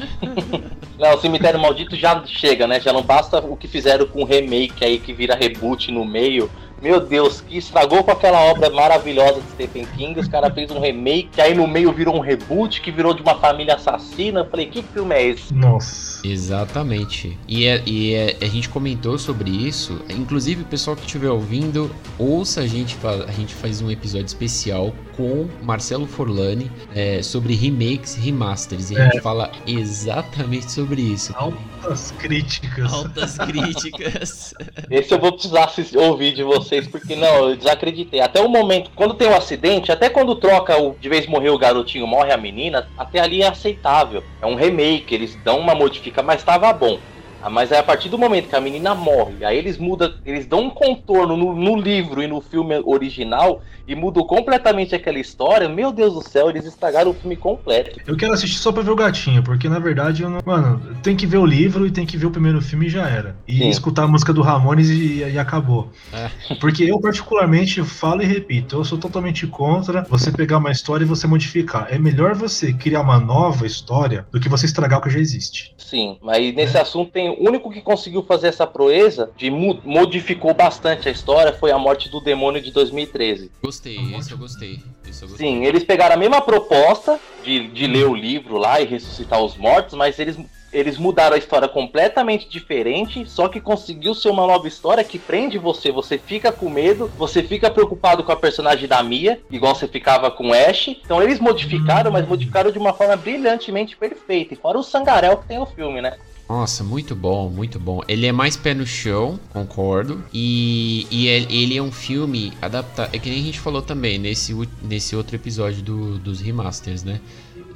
[0.99, 2.81] não, o Cemitério Maldito já chega, né?
[2.81, 6.51] Já não basta o que fizeram com o remake aí, que vira reboot no meio.
[6.83, 10.19] Meu Deus, que estragou com aquela obra maravilhosa de Stephen King.
[10.19, 13.23] Os caras fez um remake, que aí no meio virou um reboot, que virou de
[13.23, 14.41] uma família assassina.
[14.41, 15.55] Eu falei, que filme é esse?
[15.55, 16.27] Nossa.
[16.27, 17.39] Exatamente.
[17.47, 20.01] E, é, e é, a gente comentou sobre isso.
[20.09, 22.99] Inclusive, o pessoal que estiver ouvindo, ouça a gente.
[23.29, 28.91] A gente faz um episódio especial com Marcelo Forlani é, sobre remakes e remasters.
[28.91, 29.21] E a gente é.
[29.21, 31.33] fala exatamente sobre isso.
[31.37, 32.93] Altas críticas.
[32.93, 34.55] Altas críticas.
[34.91, 38.21] Esse eu vou precisar ouvir de você vocês, porque não, eu desacreditei.
[38.21, 41.59] Até o momento, quando tem um acidente, até quando troca o de vez morrer o
[41.59, 44.25] garotinho, morre a menina, até ali é aceitável.
[44.41, 46.99] É um remake, eles dão uma modifica, mas tava bom.
[47.43, 50.47] Ah, mas é a partir do momento que a menina morre, aí eles mudam, eles
[50.47, 55.69] dão um contorno no, no, livro e no filme original e mudam completamente aquela história.
[55.69, 57.99] Meu Deus do céu, eles estragaram o filme completo.
[58.07, 60.39] Eu quero assistir só pra ver o gatinho, porque na verdade eu não.
[60.45, 63.09] Mano, tem que ver o livro e tem que ver o primeiro filme e já
[63.09, 63.37] era.
[63.49, 63.69] E Sim.
[63.69, 65.91] escutar a música do Ramones e, e acabou.
[66.13, 66.31] É.
[66.61, 71.09] Porque eu, particularmente, falo e repito, eu sou totalmente contra você pegar uma história e
[71.09, 71.89] você modificar.
[71.91, 75.75] É melhor você criar uma nova história do que você estragar o que já existe.
[75.77, 76.81] Sim, mas nesse é.
[76.81, 81.71] assunto tem o único que conseguiu fazer essa proeza, de modificou bastante a história, foi
[81.71, 83.51] a morte do demônio de 2013.
[83.63, 84.81] Gostei, esse eu gostei.
[85.09, 85.49] Esse eu gostei.
[85.49, 89.57] Sim, eles pegaram a mesma proposta de, de ler o livro lá e ressuscitar os
[89.57, 90.37] mortos, mas eles
[90.73, 95.59] eles mudaram a história completamente diferente, só que conseguiu ser uma nova história que prende
[95.59, 95.93] você.
[95.93, 100.31] Você fica com medo, você fica preocupado com a personagem da Mia, igual você ficava
[100.31, 100.89] com o Ash.
[100.89, 104.55] Então eles modificaram, mas modificaram de uma forma brilhantemente perfeita.
[104.55, 106.17] E fora o sangarel que tem o filme, né?
[106.53, 108.03] Nossa, muito bom, muito bom.
[108.07, 110.23] Ele é mais pé no chão, concordo.
[110.35, 113.09] E, e ele é um filme adaptado.
[113.11, 117.23] É que nem a gente falou também nesse, nesse outro episódio do, dos remasters, né?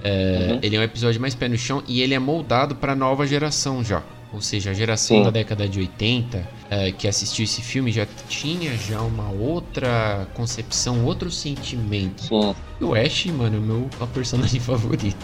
[0.04, 0.58] É, uhum.
[0.62, 3.82] Ele é um episódio mais pé no chão e ele é moldado para nova geração
[3.82, 4.02] já.
[4.36, 5.22] Ou seja, a geração Sim.
[5.22, 11.06] da década de 80 é, que assistiu esse filme já tinha já uma outra concepção,
[11.06, 12.24] outro sentimento.
[12.24, 12.54] Sim.
[12.78, 15.16] E o Ash, mano, é o meu personagem favorito.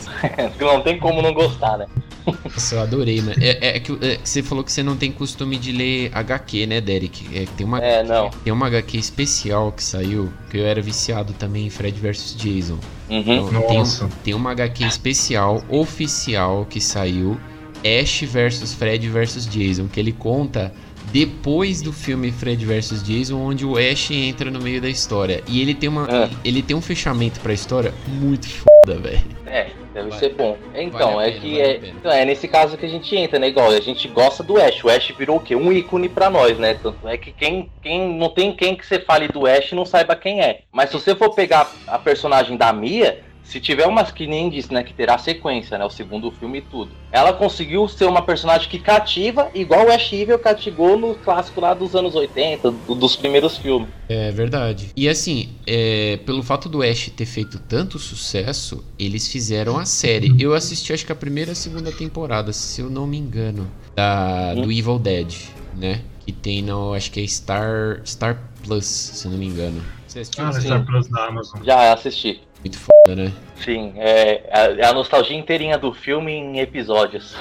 [0.58, 1.86] não tem como não gostar, né?
[2.24, 3.36] Nossa, eu adorei, mano.
[3.38, 6.80] É, é, que, é, você falou que você não tem costume de ler HQ, né,
[6.80, 7.28] Derek?
[7.36, 8.30] É, tem uma, é, não.
[8.30, 12.78] Tem uma HQ especial que saiu, que eu era viciado também em Fred vs Jason.
[13.10, 13.48] Uhum.
[13.48, 14.06] Então, Nossa.
[14.06, 17.38] Tem, tem uma HQ especial, oficial, que saiu
[17.86, 20.72] Ash versus Fred versus Jason, que ele conta
[21.12, 25.42] depois do filme Fred vs Jason, onde o Ash entra no meio da história.
[25.46, 26.30] E ele tem uma é.
[26.44, 29.22] ele tem um fechamento para a história muito foda, velho.
[29.46, 30.56] É, deve vale, ser bom.
[30.74, 33.38] Então, vale é pena, que vale é, então, é nesse caso que a gente entra,
[33.38, 33.48] né?
[33.48, 34.82] Igual, a gente gosta do Ash.
[34.82, 35.54] O Ash virou o quê?
[35.54, 36.78] Um ícone para nós, né?
[36.82, 40.16] Tanto é que quem, quem não tem quem que você fale do Ash não saiba
[40.16, 40.62] quem é.
[40.72, 43.20] Mas se você for pegar a personagem da Mia,
[43.52, 46.62] se tiver umas que nem disse, né, que terá sequência, né, o segundo filme e
[46.62, 46.90] tudo.
[47.10, 51.74] Ela conseguiu ser uma personagem que cativa, igual o Ash Evil cativou no clássico lá
[51.74, 53.90] dos anos 80, do, dos primeiros filmes.
[54.08, 54.88] É verdade.
[54.96, 60.34] E assim, é, pelo fato do Ash ter feito tanto sucesso, eles fizeram a série.
[60.38, 63.70] Eu assisti acho que a primeira e a segunda temporada, se eu não me engano,
[63.94, 64.72] da, do hum.
[64.72, 65.34] Evil Dead,
[65.76, 66.00] né?
[66.24, 69.82] Que tem no, acho que é Star, Star Plus, se eu não me engano.
[70.06, 70.46] Você assistiu?
[70.46, 71.62] Ah, Star Plus da Amazon.
[71.62, 72.40] Já assisti.
[72.62, 73.32] Muito foda, né?
[73.56, 77.34] Sim, é, é a nostalgia inteirinha do filme em episódios.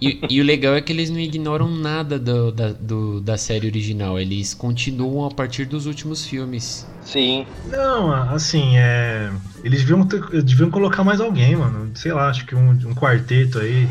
[0.00, 3.66] E, e o legal é que eles não ignoram nada do, da, do, da série
[3.66, 6.86] original, eles continuam a partir dos últimos filmes.
[7.02, 7.46] Sim.
[7.66, 9.30] Não, assim, é.
[9.64, 11.90] Eles deviam, ter, deviam colocar mais alguém, mano.
[11.94, 13.88] Sei lá, acho que um, um quarteto aí.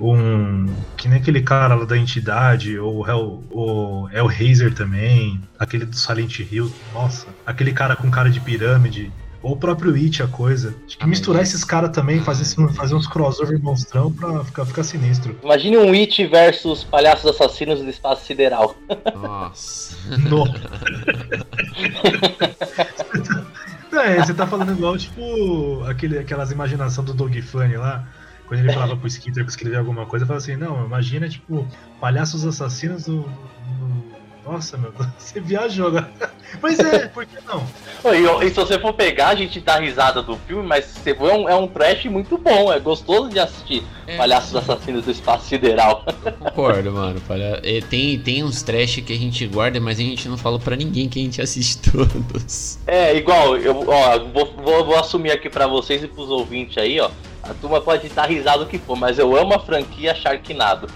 [0.00, 0.66] Um.
[0.96, 5.40] Que nem aquele cara lá da entidade, ou Hell, o Hellraiser também.
[5.58, 6.70] Aquele do Silent Hill.
[6.92, 9.12] Nossa, aquele cara com cara de pirâmide
[9.44, 10.74] Ou o próprio It, a coisa.
[10.86, 15.38] Acho que misturar esses caras também, fazer, fazer uns crossover monstrão pra ficar, ficar sinistro.
[15.44, 18.74] Imagine um It versus Palhaços Assassinos do Espaço Sideral.
[19.14, 19.94] Nossa.
[20.30, 20.46] No.
[24.00, 28.08] é, você tá falando igual, tipo, aquele, aquelas imaginação do Dog Funny lá.
[28.46, 31.68] Quando ele falava pro Skitter pra escrever alguma coisa, eu falava assim, não, imagina, tipo,
[32.00, 33.28] palhaços assassinos do.
[34.46, 36.10] Nossa, meu Deus, você viajou agora.
[36.62, 37.64] Mas é, por que não?
[38.12, 41.14] E, e se você for pegar, a gente dá risada do filme, mas você é
[41.34, 43.82] um, é um trash muito bom, é gostoso de assistir.
[44.06, 46.04] É, Palhaços Assassinos do Espaço Sideral.
[46.38, 47.20] Concordo, mano.
[47.22, 50.58] palha- é, Tem, tem uns trash que a gente guarda, mas a gente não fala
[50.60, 52.78] pra ninguém que a gente assiste todos.
[52.86, 57.00] É, igual, eu ó, vou, vou, vou assumir aqui pra vocês e pros ouvintes aí,
[57.00, 57.10] ó.
[57.42, 60.86] A turma pode dar risada o que for, mas eu amo a franquia Sharknado.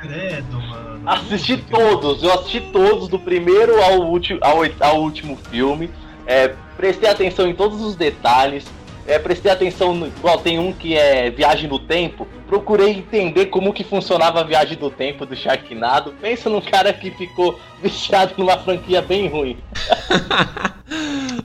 [0.00, 0.85] Credo, mano.
[1.06, 5.88] Assisti todos, eu assisti todos, do primeiro ao, ulti, ao, ao último filme.
[6.26, 8.66] É, prestei atenção em todos os detalhes.
[9.06, 12.26] É, prestei atenção, no, igual tem um que é Viagem no Tempo.
[12.48, 16.12] Procurei entender como que funcionava a Viagem do Tempo do Sharknado.
[16.20, 19.56] Pensa num cara que ficou viciado numa franquia bem ruim.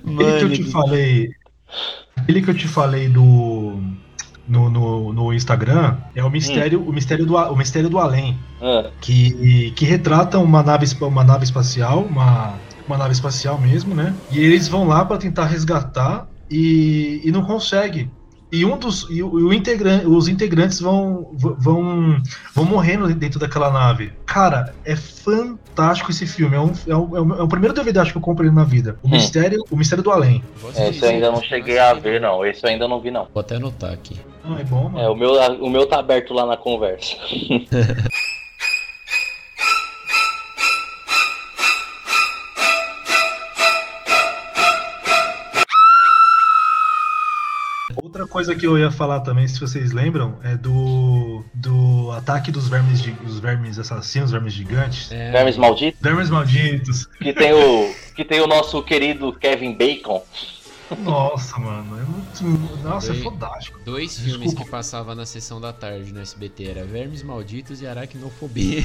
[0.03, 1.29] Aquele que eu te falei.
[2.17, 3.79] Aquele que eu te falei do.
[4.51, 8.37] No, no, no Instagram é o mistério, o mistério do, o mistério do além.
[8.61, 14.13] Ah, que, que retrata uma nave, uma nave espacial, uma, uma nave espacial mesmo, né?
[14.29, 18.11] E eles vão lá para tentar resgatar e, e não consegue.
[18.51, 22.21] E um dos e o, e o integran- os integrantes vão, vão
[22.53, 24.11] vão morrendo dentro daquela nave.
[24.25, 26.55] Cara, é fantástico esse filme.
[26.55, 28.63] É um, é um, é um- é o primeiro DVD acho que eu comprei na
[28.65, 28.97] vida.
[29.03, 29.11] O Hum.
[29.11, 30.43] mistério, o mistério do além.
[30.75, 32.45] esse eu ainda não cheguei a ver, não.
[32.45, 33.27] Esse eu ainda não vi, não.
[33.33, 34.19] Vou até anotar aqui.
[34.43, 34.99] Não, é bom, mano.
[34.99, 35.33] É, o meu,
[35.63, 37.15] o meu tá aberto lá na conversa.
[48.31, 53.01] coisa que eu ia falar também, se vocês lembram, é do do ataque dos vermes
[53.01, 55.11] de, dos vermes assassinos, vermes gigantes.
[55.11, 57.05] É, Vermes Malditos, Vermes malditos.
[57.05, 60.23] que tem o, que tem o nosso querido Kevin Bacon.
[60.99, 63.79] Nossa, mano, é muito, nossa, é fantástico.
[63.85, 64.29] Dois Desculpa.
[64.29, 68.83] filmes que passavam na sessão da tarde no SBT era Vermes Malditos e Aracnofobia.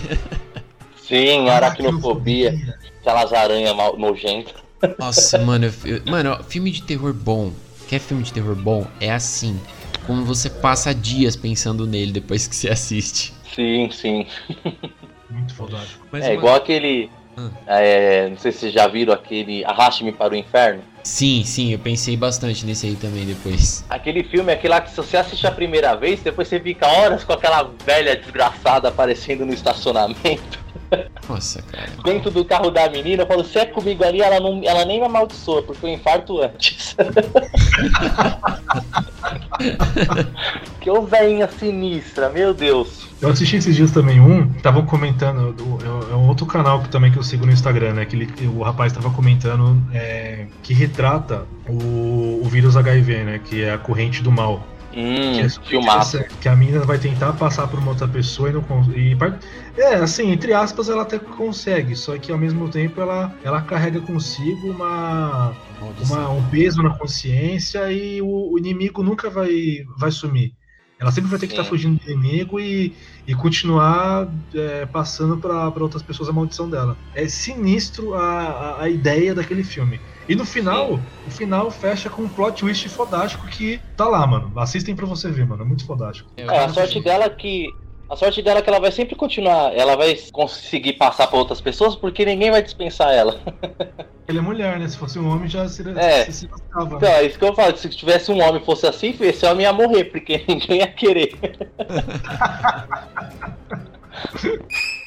[1.02, 2.54] Sim, aracnofobia,
[3.00, 4.54] aquelas aranhas mal- nojentas.
[4.98, 7.52] Nossa, mano, eu- eu- mano, filme de terror bom.
[7.88, 8.87] Quer filme de terror bom?
[9.01, 9.61] É assim.
[10.07, 13.33] Como você passa dias pensando nele depois que você assiste.
[13.55, 14.27] Sim, sim.
[15.31, 16.05] Muito fantástico.
[16.12, 17.11] É mano, igual aquele.
[17.38, 17.51] Hum.
[17.66, 20.83] é, não sei se vocês já viram aquele Arraste-me para o Inferno.
[21.07, 23.85] Sim, sim, eu pensei bastante nesse aí também depois.
[23.88, 27.23] Aquele filme, aquele lá que se você assiste a primeira vez, depois você fica horas
[27.23, 30.59] com aquela velha desgraçada aparecendo no estacionamento.
[31.29, 31.92] Nossa, cara.
[32.03, 34.99] Dentro do carro da menina, eu falo, se é comigo ali, ela, não, ela nem
[34.99, 36.97] me amaldiçoa, porque eu infarto antes.
[40.81, 43.07] que ô velhinha sinistra, meu Deus.
[43.20, 46.90] Eu assisti esses dias também um, estavam comentando, do- é é um outro canal que,
[46.90, 48.05] também que eu sigo no Instagram, né?
[48.05, 53.38] Que ele- o rapaz estava comentando é, que retrata o, o vírus HIV, né?
[53.38, 54.66] Que é a corrente do mal.
[55.31, 56.18] que Hum, é super filmaço.
[56.40, 59.16] Que a menina vai tentar passar por uma outra pessoa e não consegue.
[59.76, 64.00] É, assim, entre aspas, ela até consegue, só que ao mesmo tempo ela, ela carrega
[64.00, 65.57] consigo uma,
[65.98, 70.55] uma- um peso na consciência e o, o inimigo nunca vai, vai sumir.
[70.98, 71.68] Ela sempre vai ter que estar Sim.
[71.70, 76.96] fugindo do inimigo e, e continuar é, passando para outras pessoas a maldição dela.
[77.14, 80.00] É sinistro a, a, a ideia daquele filme.
[80.28, 84.59] E no final, o final fecha com um plot twist fodástico que tá lá, mano.
[84.59, 85.62] Assistem pra você ver, mano.
[85.62, 86.30] É muito fodástico.
[86.37, 87.68] É, a sorte dela é que.
[88.09, 89.75] A sorte dela é que ela vai sempre continuar.
[89.77, 93.40] Ela vai conseguir passar pra outras pessoas porque ninguém vai dispensar ela.
[94.29, 94.88] Ele é mulher, né?
[94.88, 96.25] Se fosse um homem, já seria, É.
[96.25, 97.77] se, se lascava, Então, é isso que eu falo.
[97.77, 101.37] Se tivesse um homem e fosse assim, esse homem ia morrer, porque ninguém ia querer.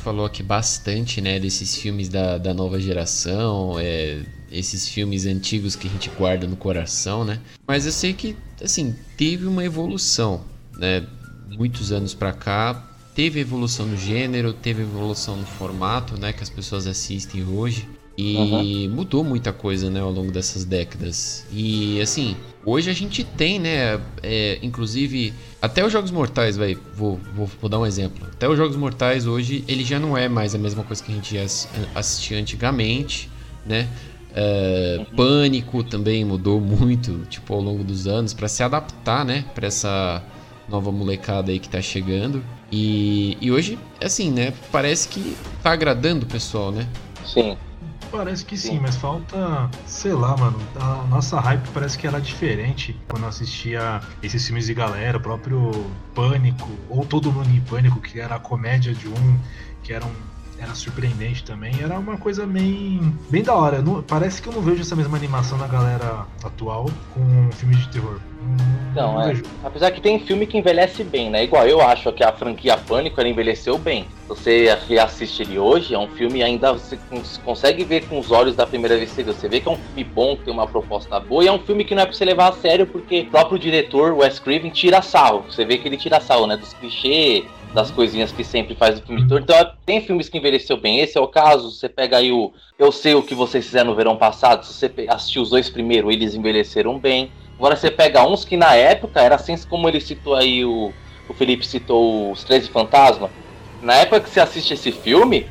[0.00, 5.86] falou aqui bastante, né, desses filmes da, da nova geração, é, esses filmes antigos que
[5.86, 7.40] a gente guarda no coração, né?
[7.66, 10.44] Mas eu sei que, assim, teve uma evolução,
[10.76, 11.06] né?
[11.48, 16.50] Muitos anos pra cá, teve evolução no gênero, teve evolução no formato, né, que as
[16.50, 17.88] pessoas assistem hoje.
[18.22, 21.46] E mudou muita coisa, né, ao longo dessas décadas.
[21.50, 27.18] E assim, hoje a gente tem, né, é, inclusive, até os Jogos Mortais, vai, vou,
[27.34, 28.26] vou, vou dar um exemplo.
[28.30, 31.14] Até os Jogos Mortais hoje, ele já não é mais a mesma coisa que a
[31.14, 33.30] gente ass- assistia antigamente,
[33.64, 33.88] né?
[34.34, 39.66] É, Pânico também mudou muito, tipo, ao longo dos anos, para se adaptar, né, para
[39.66, 40.22] essa
[40.68, 42.44] nova molecada aí que tá chegando.
[42.70, 44.52] E, e hoje, assim, né?
[44.70, 46.86] Parece que tá agradando o pessoal, né?
[47.24, 47.56] Sim.
[48.10, 50.58] Parece que sim, mas falta, sei lá, mano.
[50.74, 55.70] A nossa hype parece que era diferente quando assistia esses filmes de galera, o próprio
[56.14, 59.38] Pânico, ou Todo Mundo em Pânico, que era a comédia de um,
[59.82, 60.29] que era um
[60.60, 61.72] era surpreendente também.
[61.82, 63.80] Era uma coisa bem, bem da hora.
[63.80, 67.74] Não, parece que eu não vejo essa mesma animação na galera atual com um filme
[67.74, 68.20] de terror.
[68.94, 69.28] Não, não é.
[69.28, 69.44] Vejo.
[69.64, 71.44] Apesar que tem filme que envelhece bem, né?
[71.44, 74.06] Igual eu acho que a franquia Pânico ela envelheceu bem.
[74.28, 76.96] Você reassiste ele hoje, é um filme ainda você
[77.44, 80.04] consegue ver com os olhos da primeira vez que você vê que é um filme
[80.04, 82.24] bom, que tem uma proposta boa, e é um filme que não é pra você
[82.24, 85.44] levar a sério, porque o próprio diretor, Wes Craven, tira sarro.
[85.48, 86.56] Você vê que ele tira sarro, né?
[86.56, 89.40] Dos clichês, das coisinhas que sempre faz o filme terror.
[89.42, 91.00] Então, tem filmes que envelheceu bem.
[91.00, 91.70] Esse é o caso.
[91.70, 94.64] Você pega aí o Eu Sei O Que Vocês Fizeram no Verão Passado.
[94.64, 97.30] Se você assistiu os dois primeiro, eles envelheceram bem.
[97.56, 100.92] Agora você pega uns que na época era assim como ele citou aí, o,
[101.28, 103.30] o Felipe citou os 13 Fantasmas.
[103.82, 105.46] Na época que você assiste esse filme,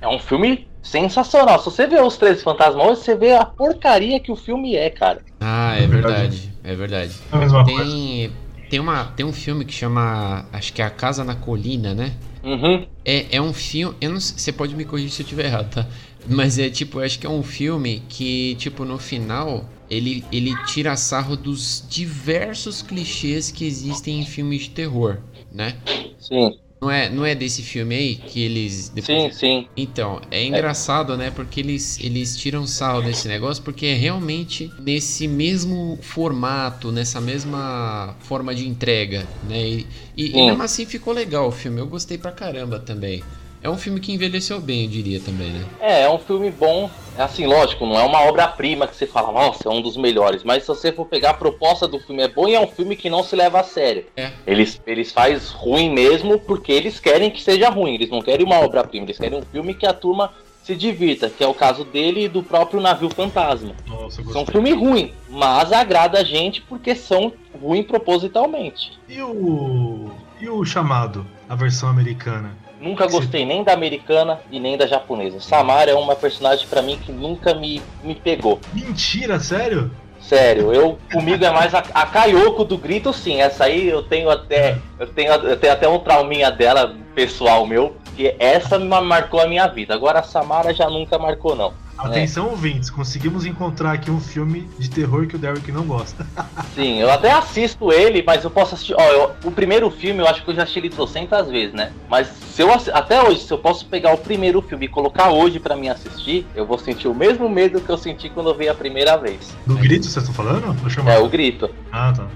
[0.00, 1.58] é um filme sensacional.
[1.58, 4.90] Se você vê os 13 Fantasmas hoje, você vê a porcaria que o filme é,
[4.90, 5.22] cara.
[5.40, 6.52] Ah, é verdade.
[6.62, 7.14] É verdade.
[7.32, 8.32] É a mesma tem, coisa.
[8.76, 10.44] Tem, uma, tem um filme que chama.
[10.52, 12.12] Acho que é A Casa na Colina, né?
[12.44, 12.86] Uhum.
[13.02, 13.96] É, é um filme.
[14.02, 15.86] Eu não, você pode me corrigir se eu estiver errado, tá?
[16.28, 20.94] Mas é tipo, acho que é um filme que, tipo, no final, ele, ele tira
[20.94, 25.74] sarro dos diversos clichês que existem em filmes de terror, né?
[26.20, 26.58] Sim.
[26.80, 28.90] Não é, não é desse filme aí que eles.
[28.90, 29.34] Depois...
[29.34, 29.68] Sim, sim.
[29.76, 31.16] Então, é engraçado, é.
[31.16, 31.30] né?
[31.30, 38.14] Porque eles, eles tiram sal desse negócio, porque é realmente nesse mesmo formato, nessa mesma
[38.20, 39.66] forma de entrega, né?
[39.66, 39.86] E,
[40.16, 41.80] e, e mesmo assim ficou legal o filme.
[41.80, 43.22] Eu gostei pra caramba também.
[43.66, 45.64] É um filme que envelheceu bem, eu diria também, né?
[45.80, 46.88] É, é um filme bom.
[47.18, 50.44] É assim, lógico, não é uma obra-prima que você fala, nossa, é um dos melhores.
[50.44, 52.94] Mas se você for pegar a proposta do filme, é bom e é um filme
[52.94, 54.04] que não se leva a sério.
[54.16, 54.30] É.
[54.46, 57.94] Eles, eles faz ruim mesmo porque eles querem que seja ruim.
[57.94, 61.42] Eles não querem uma obra-prima, eles querem um filme que a turma se divirta, que
[61.42, 63.74] é o caso dele e do próprio Navio Fantasma.
[63.84, 68.92] Nossa, são um filme ruim, mas agrada a gente porque são ruins propositalmente.
[69.08, 70.08] E o.
[70.40, 72.54] E o chamado, a versão americana?
[72.80, 75.40] Nunca gostei nem da americana e nem da japonesa.
[75.40, 78.60] Samara é uma personagem para mim que nunca me, me pegou.
[78.72, 79.90] Mentira, sério?
[80.20, 83.40] Sério, eu comigo é mais a, a Kayoko do grito, sim.
[83.40, 87.96] Essa aí eu tenho até eu tenho, eu tenho até um trauminha dela pessoal meu,
[88.16, 89.94] que essa marcou a minha vida.
[89.94, 91.72] Agora a Samara já nunca marcou não.
[91.98, 92.50] Atenção, é.
[92.50, 96.26] ouvintes, conseguimos encontrar aqui um filme de terror que o Derek não gosta.
[96.74, 98.94] Sim, eu até assisto ele, mas eu posso assistir.
[98.94, 101.92] Ó, eu, o primeiro filme eu acho que eu já assisti ele trocentas vezes, né?
[102.08, 105.58] Mas se eu até hoje, se eu posso pegar o primeiro filme e colocar hoje
[105.58, 108.68] para mim assistir, eu vou sentir o mesmo medo que eu senti quando eu vi
[108.68, 109.54] a primeira vez.
[109.66, 110.76] Do grito, vocês estão falando?
[111.08, 111.70] É, o grito.
[111.90, 112.26] Ah, tá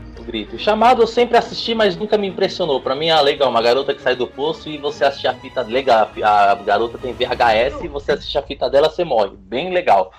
[0.59, 2.81] chamado eu sempre assisti, mas nunca me impressionou.
[2.81, 5.63] Pra mim é legal, uma garota que sai do poço e você assiste a fita
[5.63, 6.11] legal.
[6.23, 9.33] A garota tem VHS e você assiste a fita dela, você morre.
[9.37, 10.13] Bem legal.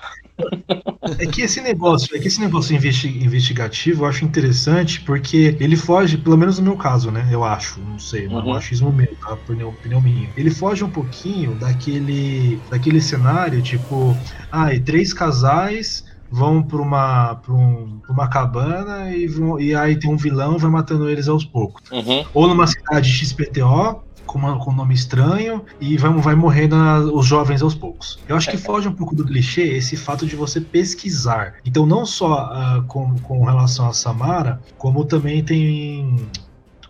[1.20, 6.18] É que esse negócio, é que esse negócio investigativo eu acho interessante porque ele foge,
[6.18, 7.28] pelo menos no meu caso, né?
[7.32, 8.50] Eu acho, não sei, uhum.
[8.50, 9.36] um achismo meu, tá?
[9.36, 10.30] Por opinião minha.
[10.36, 14.16] Ele foge um pouquinho daquele, daquele cenário, tipo,
[14.52, 19.76] ah, e três casais vão para uma, pra um, pra uma cabana e, vão, e
[19.76, 21.84] aí tem um vilão e vai matando eles aos poucos.
[21.92, 22.26] Uhum.
[22.34, 26.76] Ou numa cidade XPTO, com, uma, com um nome estranho, e vai, vai morrendo
[27.14, 28.18] os jovens aos poucos.
[28.28, 28.60] Eu acho que é.
[28.60, 31.56] foge um pouco do clichê esse fato de você pesquisar.
[31.66, 36.16] Então, não só uh, com, com relação a Samara, como também tem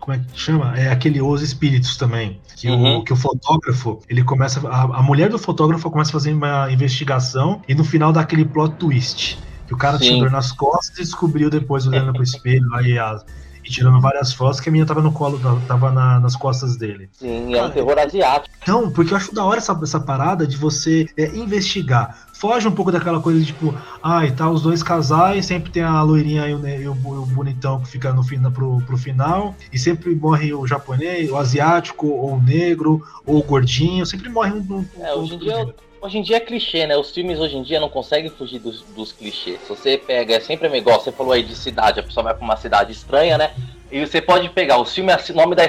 [0.02, 0.76] como é que chama?
[0.76, 2.40] É aquele Os Espíritos também.
[2.56, 2.96] Que, uhum.
[2.96, 4.60] o, que o fotógrafo, ele começa.
[4.68, 8.44] A, a, mulher do fotógrafo começa a fazer uma investigação e no final dá aquele
[8.44, 9.38] plot twist.
[9.68, 10.04] Que o cara Sim.
[10.04, 13.22] tinha dor nas costas e descobriu depois, olhando pro espelho lá e, a,
[13.64, 17.08] e tirando várias fotos, que a minha tava no colo, tava na, nas costas dele.
[17.12, 18.54] Sim, é um terror asiático.
[18.62, 22.72] Então, porque eu acho da hora essa, essa parada de você é, investigar foge um
[22.72, 23.72] pouco daquela coisa de tipo,
[24.02, 27.26] ai, ah, tá os dois casais, sempre tem a loirinha e o, e o, o
[27.26, 32.08] bonitão que fica no fim pro, pro final, e sempre morre o japonês, o asiático,
[32.08, 34.58] ou o negro, ou o gordinho, sempre morre um.
[34.58, 35.72] um é, hoje em dia.
[36.02, 36.96] Hoje em dia é clichê, né?
[36.96, 39.60] Os filmes hoje em dia não conseguem fugir dos, dos clichês.
[39.60, 42.42] Se você pega, é sempre negócio, você falou aí de cidade, a pessoa vai pra
[42.44, 43.52] uma cidade estranha, né?
[43.88, 45.68] E você pode pegar o filme, o nome da,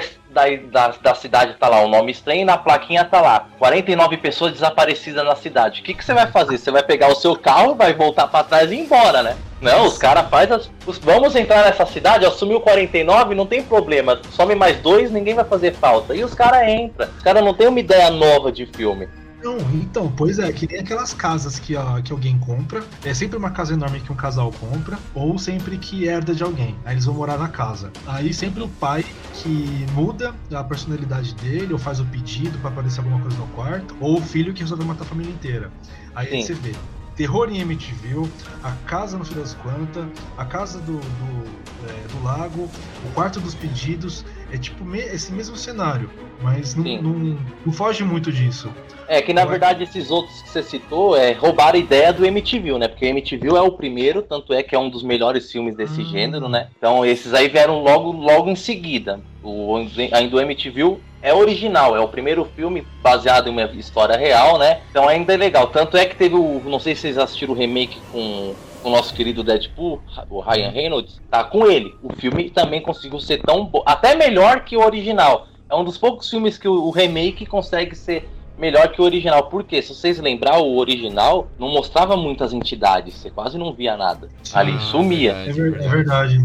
[0.72, 4.50] da, da, cidade tá lá, o nome estranho, e na plaquinha tá lá, 49 pessoas
[4.50, 5.82] desaparecidas na cidade.
[5.82, 6.58] O que, que você vai fazer?
[6.58, 9.36] Você vai pegar o seu carro, vai voltar para trás e ir embora, né?
[9.60, 10.68] Não, os caras fazem as.
[10.84, 14.20] Os, vamos entrar nessa cidade, ó, sumiu 49, não tem problema.
[14.32, 16.12] Some mais dois, ninguém vai fazer falta.
[16.12, 17.08] E os caras entram.
[17.16, 19.06] Os caras não tem uma ideia nova de filme.
[19.44, 22.82] Não, então, pois é, que nem aquelas casas que, ó, que alguém compra.
[23.04, 26.74] É sempre uma casa enorme que um casal compra, ou sempre que herda de alguém.
[26.82, 27.92] Aí eles vão morar na casa.
[28.06, 33.00] Aí sempre o pai que muda a personalidade dele, ou faz o pedido para aparecer
[33.00, 35.70] alguma coisa no quarto, ou o filho que resolve matar a família inteira.
[36.14, 36.74] Aí você vê.
[37.14, 38.28] Terror em MTV,
[38.62, 40.04] a casa no fim das contas,
[40.36, 41.46] a casa do, do,
[41.88, 42.68] é, do lago,
[43.06, 46.10] o quarto dos pedidos, é tipo me- esse mesmo cenário,
[46.42, 48.70] mas não, não, não foge muito disso.
[49.06, 52.78] É que na verdade esses outros que você citou é roubaram a ideia do MTV,
[52.78, 52.88] né?
[52.88, 56.02] Porque o MTV é o primeiro, tanto é que é um dos melhores filmes desse
[56.02, 56.06] Hum.
[56.06, 56.68] gênero, né?
[56.78, 59.20] Então esses aí vieram logo, logo em seguida.
[59.42, 59.76] O
[60.12, 64.80] ainda o MTV é original, é o primeiro filme baseado em uma história real, né?
[64.90, 65.66] Então ainda é legal.
[65.66, 68.54] Tanto é que teve o, não sei se vocês assistiram o remake com
[68.84, 71.94] o nosso querido Deadpool, o Ryan Reynolds, tá com ele.
[72.02, 75.48] O filme também conseguiu ser tão bom, até melhor que o original.
[75.70, 78.28] É um dos poucos filmes que o, o remake consegue ser
[78.58, 79.44] melhor que o original.
[79.48, 83.14] Porque, se vocês lembrar, o original não mostrava muitas entidades.
[83.14, 84.28] Você quase não via nada.
[84.52, 85.32] Ali, Ah, sumia.
[85.32, 86.38] É, ver- é verdade.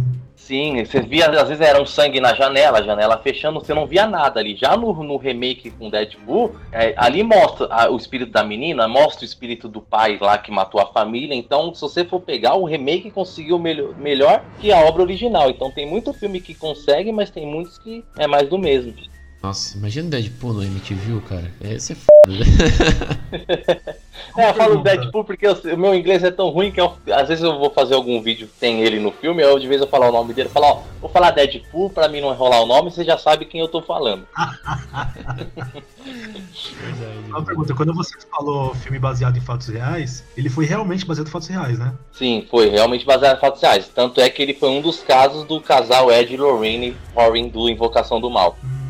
[0.50, 4.08] Sim, você via, às vezes era um sangue na janela, janela fechando, você não via
[4.08, 4.56] nada ali.
[4.56, 9.22] Já no, no remake com Deadpool, é, ali mostra a- o espírito da menina, mostra
[9.22, 11.36] o espírito do pai lá que matou a família.
[11.36, 15.52] Então, se você for pegar, o remake conseguiu melhor, melhor que a obra original.
[15.52, 18.92] Então, tem muito filme que consegue, mas tem muitos que é mais do mesmo.
[19.42, 21.50] Nossa, imagina o Deadpool no MTV, cara.
[21.62, 22.10] Esse é foda.
[22.28, 22.46] né?
[24.38, 24.84] É, eu falo.
[24.84, 27.70] Deadpool porque eu- o meu inglês é tão ruim que eu- às vezes eu vou
[27.72, 30.34] fazer algum vídeo que tem ele no filme, eu de vez eu falar o nome
[30.34, 33.46] dele, falar, ó, vou falar Deadpool pra mim não enrolar o nome, você já sabe
[33.46, 34.28] quem eu tô falando.
[37.30, 41.32] Uma pergunta, quando você falou filme baseado em fatos reais, ele foi realmente baseado em
[41.32, 41.94] fatos reais, né?
[42.12, 43.90] Sim, foi realmente baseado em fatos reais.
[43.94, 47.70] Tanto é que ele foi um dos casos do casal Ed e Lorraine Warren do
[47.70, 48.58] Invocação do Mal.
[48.64, 48.89] Hum,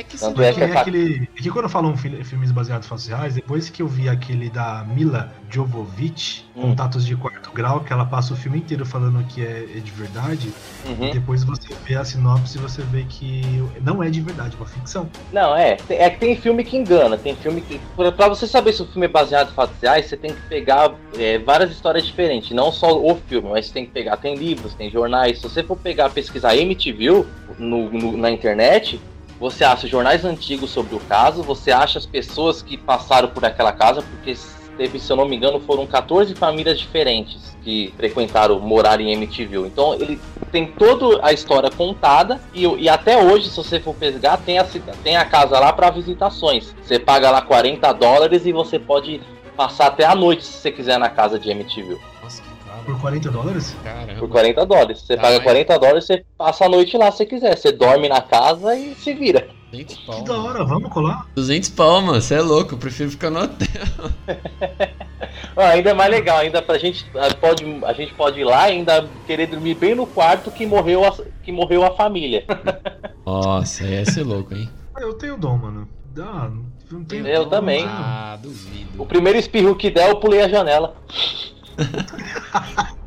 [0.00, 1.28] É que Tanto é que nem a- aquele.
[1.38, 4.48] É que quando falam fi- filmes baseados em fatos reais, depois que eu vi aquele
[4.48, 6.62] da Mila Jovovich, Hum.
[6.62, 9.90] Contatos de Quarto Grau, que ela passa o filme inteiro falando que é, é de
[9.92, 10.52] verdade,
[10.86, 11.10] e Uhum.
[11.12, 13.42] depois você vê a sinopse e você vê que
[13.82, 15.08] não é de verdade, é uma ficção.
[15.32, 15.76] Não, é.
[15.90, 17.16] É que tem filme que engana.
[17.18, 17.78] Tem filme que.
[17.94, 20.40] Pra, pra você saber se o filme é baseado em fatos reais, você tem que
[20.48, 22.50] pegar é, várias histórias diferentes.
[22.52, 24.16] Não só o filme, mas você tem que pegar.
[24.16, 25.38] Tem livros, tem jornais.
[25.38, 27.24] Se você for pegar, pesquisar MTV
[27.58, 29.00] no, no- na internet,
[29.40, 33.72] você acha jornais antigos sobre o caso, você acha as pessoas que passaram por aquela
[33.72, 34.36] casa, porque
[34.76, 39.66] teve, se eu não me engano, foram 14 famílias diferentes que frequentaram morar em MTV.
[39.66, 40.20] Então ele
[40.52, 44.66] tem toda a história contada e, e até hoje, se você for pegar, tem a,
[45.02, 46.74] tem a casa lá para visitações.
[46.82, 49.20] Você paga lá 40 dólares e você pode
[49.56, 51.98] passar até a noite se você quiser na casa de MTV.
[52.90, 52.96] Que.
[52.96, 53.76] Por 40 dólares?
[53.84, 54.18] Caramba.
[54.20, 55.00] Por 40 dólares.
[55.02, 57.56] Você Tá, paga mas- 40 dólares, você passa a noite lá se você quiser.
[57.56, 59.48] Você dorme na casa e se vira.
[59.70, 60.22] 200 Que pau.
[60.24, 60.48] da mano.
[60.48, 61.26] hora, vamos colar?
[61.34, 62.20] 200 pau, mano.
[62.20, 62.74] Você é louco.
[62.74, 63.68] Eu prefiro ficar no hotel.
[65.56, 67.04] Ah, ainda é mais legal, ainda pra gente
[67.40, 71.04] pode, a gente pode ir lá e ainda querer dormir bem no quarto que morreu
[71.04, 72.44] a, que morreu a família.
[73.26, 74.68] Nossa, ia ser louco, hein?
[74.94, 75.88] Ah, Eu tenho dom, mano.
[76.14, 76.50] Dá,
[76.90, 77.84] não tenho Eu dom, também.
[77.86, 79.02] Ah, duvido.
[79.02, 80.94] O primeiro espirro que der, eu pulei a janela.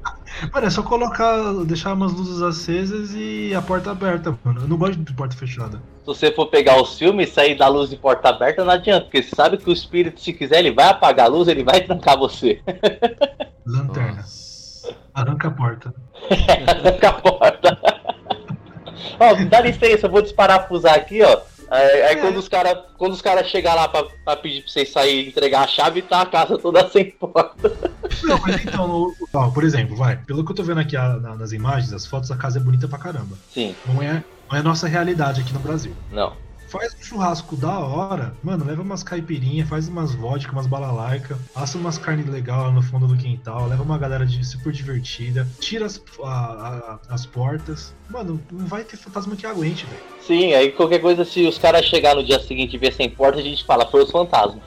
[0.52, 4.62] Mano, é só colocar, deixar umas luzes acesas e a porta aberta, mano.
[4.62, 5.78] Eu não gosto de porta fechada.
[6.00, 9.06] Se você for pegar os filmes e sair da luz de porta aberta, não adianta,
[9.06, 11.82] porque você sabe que o espírito, se quiser, ele vai apagar a luz, ele vai
[11.82, 12.62] trancar você.
[13.66, 14.18] Lanterna.
[14.18, 14.96] Nossa.
[15.14, 15.94] Arranca a porta.
[16.82, 17.80] Tranca a porta.
[19.20, 21.42] Ó, dá licença, eu vou desparafusar aqui, ó.
[21.70, 24.90] Aí, aí quando os caras quando os cara chegar lá pra, pra pedir pra vocês
[24.92, 27.72] saírem e entregar a chave, tá a casa toda sem porta.
[28.24, 30.18] Não, mas então, no- ó, por exemplo, vai.
[30.18, 32.62] Pelo que eu tô vendo aqui a- na- nas imagens, as fotos, a casa é
[32.62, 33.36] bonita pra caramba.
[33.52, 35.94] Sim, Não é, não é a nossa realidade aqui no Brasil.
[36.12, 36.34] não.
[36.74, 41.78] Faz um churrasco da hora, mano, leva umas caipirinhas, faz umas vodka, umas balalaica, assa
[41.78, 45.86] umas carnes legais lá no fundo do quintal, leva uma galera de, super divertida, tira
[45.86, 47.94] as, a- a- as portas.
[48.10, 50.02] Mano, não vai ter fantasma que aguente, velho.
[50.26, 53.38] Sim, aí qualquer coisa, se os caras chegar no dia seguinte e ver sem porta,
[53.38, 54.64] a gente fala, foi os fantasmas.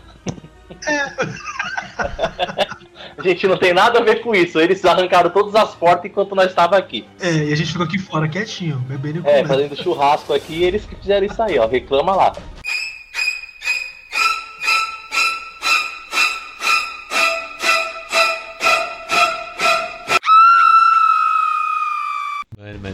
[3.19, 4.61] a gente não tem nada a ver com isso.
[4.61, 7.07] Eles arrancaram todas as portas enquanto nós estávamos aqui.
[7.21, 9.49] É, e a gente ficou aqui fora quietinho, bebendo e É, comendo.
[9.49, 11.67] fazendo churrasco aqui, eles que fizeram isso aí, ó.
[11.67, 12.33] Reclama lá.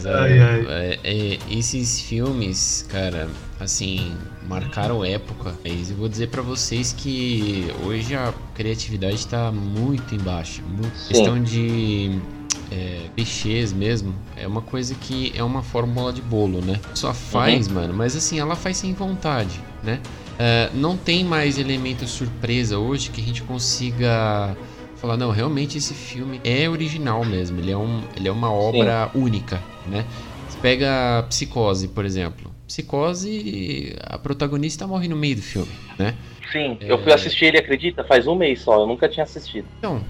[0.05, 0.67] Mas Ai, ai.
[0.69, 3.29] é, é, esses filmes, cara,
[3.61, 4.13] assim,
[4.47, 5.55] marcaram época.
[5.65, 10.63] Mas eu vou dizer pra vocês que hoje a criatividade tá muito embaixo.
[10.67, 10.97] Muito.
[10.97, 11.09] Sim.
[11.15, 12.19] Questão de
[12.71, 14.15] é, clichês mesmo.
[14.37, 16.81] É uma coisa que é uma fórmula de bolo, né?
[16.95, 17.75] Só faz, Uhum.
[17.75, 20.01] mano, mas assim, ela faz sem vontade, né?
[20.33, 24.57] uh, não tem mais elemento surpresa hoje que a gente consiga
[24.97, 29.11] falar, não, realmente esse filme é original mesmo, ele é, um, ele é uma obra
[29.13, 29.19] Sim.
[29.21, 30.07] única, né?
[30.49, 32.53] Você pega Psicose, por exemplo.
[32.67, 36.15] Psicose, a protagonista morre no meio do filme, né?
[36.51, 36.91] Sim, é...
[36.93, 38.05] eu fui assistir ele, acredita?
[38.05, 39.67] Faz um mês só, eu nunca tinha assistido.
[39.79, 40.03] Então,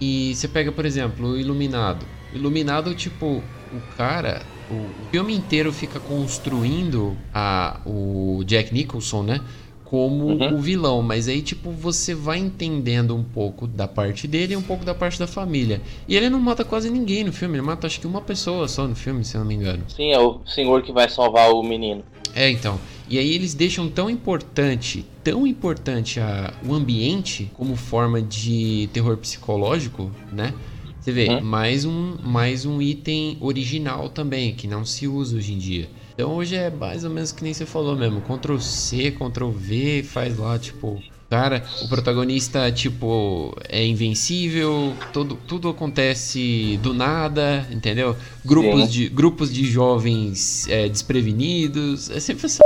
[0.00, 2.06] e você pega, por exemplo, o Iluminado.
[2.32, 3.42] Iluminado, tipo,
[3.72, 9.40] o cara, o filme inteiro fica construindo a, o Jack Nicholson, né?
[9.86, 10.54] Como uhum.
[10.54, 14.62] o vilão, mas aí, tipo, você vai entendendo um pouco da parte dele e um
[14.62, 15.80] pouco da parte da família.
[16.08, 18.86] E ele não mata quase ninguém no filme, ele mata acho que uma pessoa só
[18.86, 19.84] no filme, se eu não me engano.
[19.88, 22.02] Sim, é o senhor que vai salvar o menino.
[22.34, 22.78] É, então.
[23.08, 29.16] E aí eles deixam tão importante, tão importante a, o ambiente como forma de terror
[29.16, 30.52] psicológico, né?
[31.00, 31.40] Você vê, hum?
[31.40, 35.88] mais, um, mais um item original também, que não se usa hoje em dia.
[36.16, 40.02] Então hoje é mais ou menos que nem você falou mesmo, Ctrl C, Ctrl V,
[40.02, 40.98] faz lá, tipo,
[41.28, 48.16] cara, o protagonista, tipo, é invencível, tudo, tudo acontece do nada, entendeu?
[48.42, 52.64] Grupos, de, grupos de jovens é, desprevenidos, é sempre essa.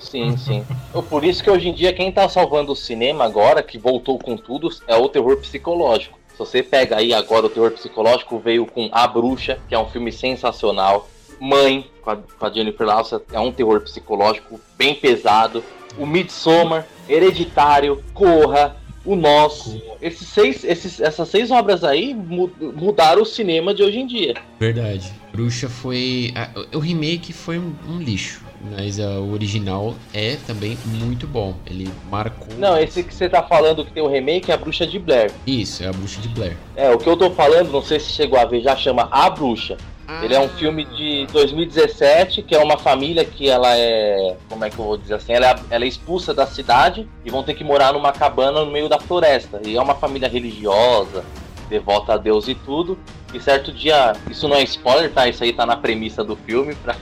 [0.00, 0.64] Sim, sim.
[1.08, 4.36] Por isso que hoje em dia quem tá salvando o cinema agora, que voltou com
[4.36, 6.18] tudo, é o terror psicológico.
[6.32, 9.88] Se você pega aí agora o terror psicológico, veio com A Bruxa, que é um
[9.88, 11.08] filme sensacional.
[11.42, 15.64] Mãe, com a, com a Jennifer Lawson, é um terror psicológico bem pesado.
[15.98, 19.82] O Midsommar, Hereditário, Corra, o Nosso.
[20.00, 24.34] Esses seis, esses, essas seis obras aí mudaram o cinema de hoje em dia.
[24.60, 25.12] Verdade.
[25.32, 26.32] Bruxa foi.
[26.72, 28.40] o remake foi um lixo.
[28.70, 31.54] Mas uh, o original é também muito bom.
[31.66, 32.54] Ele marcou.
[32.56, 35.32] Não, esse que você tá falando que tem o remake é a Bruxa de Blair.
[35.44, 36.56] Isso, é a Bruxa de Blair.
[36.76, 39.28] É, o que eu tô falando, não sei se chegou a ver, já chama A
[39.28, 39.76] Bruxa.
[40.06, 40.24] Ah.
[40.24, 44.36] Ele é um filme de 2017, que é uma família que ela é.
[44.48, 45.32] Como é que eu vou dizer assim?
[45.32, 48.70] Ela é, ela é expulsa da cidade e vão ter que morar numa cabana no
[48.70, 49.60] meio da floresta.
[49.64, 51.24] E é uma família religiosa,
[51.68, 52.98] devota a Deus e tudo.
[53.32, 55.26] E certo dia, isso não é spoiler, tá?
[55.26, 56.94] Isso aí tá na premissa do filme, pra,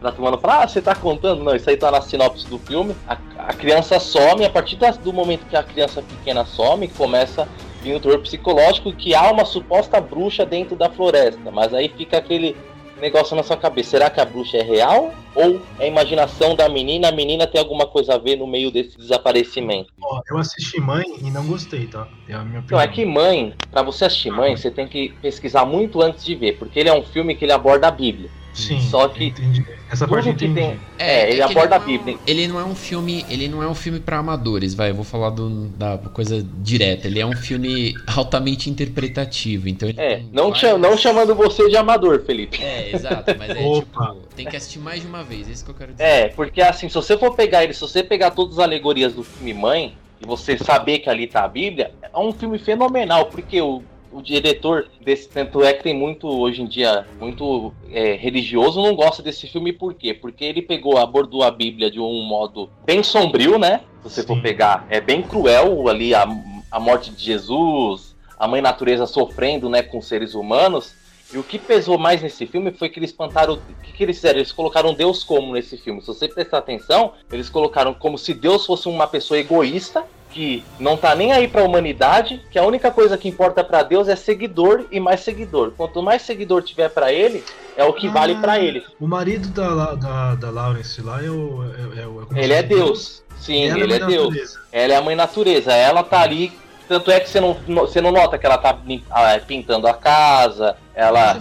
[0.00, 1.44] pra mundo falar, ah, você tá contando?
[1.44, 2.96] Não, isso aí tá na sinopse do filme.
[3.06, 7.46] A, a criança some, a partir do momento que a criança pequena some, começa
[7.84, 11.50] vir o terror psicológico que há uma suposta bruxa dentro da floresta.
[11.50, 12.56] Mas aí fica aquele
[13.00, 13.90] negócio na sua cabeça.
[13.90, 15.12] Será que a bruxa é real?
[15.34, 17.08] Ou é imaginação da menina?
[17.08, 19.92] A menina tem alguma coisa a ver no meio desse desaparecimento?
[20.02, 22.08] Oh, eu assisti Mãe e não gostei, tá?
[22.26, 22.64] É a minha opinião.
[22.64, 26.34] Então, é que Mãe, para você assistir Mãe, você tem que pesquisar muito antes de
[26.34, 28.30] ver, porque ele é um filme que ele aborda a Bíblia.
[28.54, 29.66] Sim, Só que entendi.
[29.90, 32.16] Essa parte que tem, é, é, ele é aborda a Bíblia.
[32.26, 35.04] Ele não é um filme, ele não é um filme para amadores, vai, eu vou
[35.04, 37.08] falar do, da coisa direta.
[37.08, 40.80] Ele é um filme altamente interpretativo, então É, não, várias...
[40.80, 42.62] não chamando você de amador, Felipe.
[42.62, 45.70] É, exato, mas é tipo, tem que assistir mais de uma vez, é isso que
[45.72, 46.04] eu quero dizer.
[46.04, 49.24] É, porque assim, se você for pegar ele, se você pegar todas as alegorias do
[49.24, 53.60] filme Mãe, e você saber que ali tá a Bíblia, é um filme fenomenal, porque
[53.60, 53.82] o
[54.14, 58.94] o diretor desse tanto é que tem muito hoje em dia muito é, religioso não
[58.94, 60.14] gosta desse filme por quê?
[60.14, 63.80] Porque ele pegou abordou a Bíblia de um modo bem sombrio, né?
[64.02, 64.28] Se você Sim.
[64.28, 66.26] for pegar, é bem cruel ali a,
[66.70, 70.94] a morte de Jesus, a mãe natureza sofrendo, né, com seres humanos.
[71.32, 73.54] E o que pesou mais nesse filme foi que eles espantaram.
[73.54, 74.38] O que, que eles fizeram?
[74.38, 76.00] Eles colocaram Deus como nesse filme.
[76.00, 80.04] Se você prestar atenção, eles colocaram como se Deus fosse uma pessoa egoísta
[80.34, 83.84] que não tá nem aí para a humanidade, que a única coisa que importa para
[83.84, 85.70] Deus é seguidor e mais seguidor.
[85.76, 87.44] Quanto mais seguidor tiver para ele,
[87.76, 88.82] é o que ah, vale para ele.
[88.98, 91.62] O marido da, da, da Lawrence lá é o.
[91.62, 93.22] É, é, é ele é Deus.
[93.38, 94.28] Sim, ele é, é Deus.
[94.28, 94.60] Natureza.
[94.72, 95.72] Ela é a mãe natureza.
[95.72, 96.52] Ela tá ali
[96.88, 98.78] tanto é que você não, você não nota que ela tá
[99.10, 101.38] ah, pintando a casa, ela.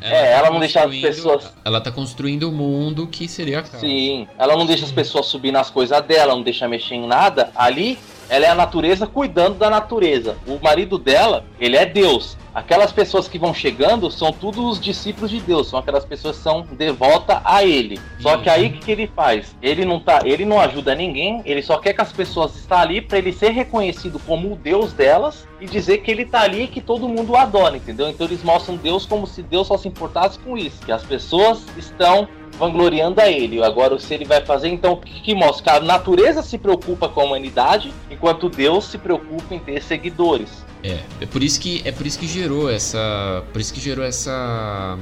[0.00, 1.52] É, ela não deixa as pessoas.
[1.64, 3.78] Ela tá construindo o mundo que seria a casa.
[3.78, 7.50] Sim, ela não deixa as pessoas subir nas coisas dela, não deixa mexer em nada.
[7.54, 7.98] Ali,
[8.28, 10.36] ela é a natureza cuidando da natureza.
[10.46, 12.36] O marido dela, ele é Deus.
[12.54, 16.42] Aquelas pessoas que vão chegando são todos os discípulos de Deus, são aquelas pessoas que
[16.42, 18.00] são devotas a ele.
[18.18, 19.54] Só que aí o que, que, ele faz?
[19.60, 23.02] Ele não tá, ele não ajuda ninguém, ele só quer que as pessoas estão ali
[23.02, 26.66] para ele ser reconhecido como o Deus delas e dizer que ele tá ali e
[26.66, 28.08] que todo mundo o adora, entendeu?
[28.08, 31.62] Então eles mostram Deus como se Deus só se importasse com isso, que as pessoas
[31.76, 32.26] estão
[32.58, 33.62] vangloriando a ele.
[33.62, 35.62] Agora, se ele vai fazer, então, o que, que mostra?
[35.62, 40.64] Que a natureza se preocupa com a humanidade, enquanto Deus se preocupa em ter seguidores.
[40.86, 44.04] É, é por isso que é por isso que gerou essa, por isso que gerou
[44.04, 44.96] essa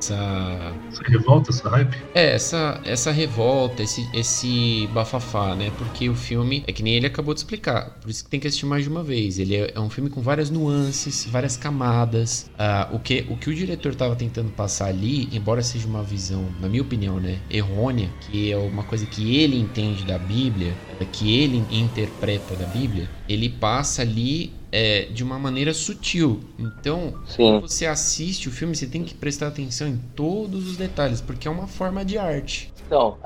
[0.00, 0.74] essa.
[0.88, 1.96] Essa revolta, essa hype?
[2.14, 5.70] É, essa, essa revolta, esse, esse bafafá, né?
[5.78, 7.98] Porque o filme é que nem ele acabou de explicar.
[8.00, 9.38] Por isso que tem que assistir mais de uma vez.
[9.38, 12.50] Ele é, é um filme com várias nuances, várias camadas.
[12.54, 16.46] Uh, o, que, o que o diretor estava tentando passar ali, embora seja uma visão,
[16.60, 20.74] na minha opinião, né, errônea, que é uma coisa que ele entende da Bíblia,
[21.12, 26.40] que ele interpreta da Bíblia, ele passa ali é, de uma maneira sutil.
[26.58, 27.52] Então, Sim.
[27.52, 31.48] quando você assiste o filme, você tem que prestar atenção em todos os detalhes, porque
[31.48, 32.72] é uma forma de arte.
[32.86, 33.16] Então,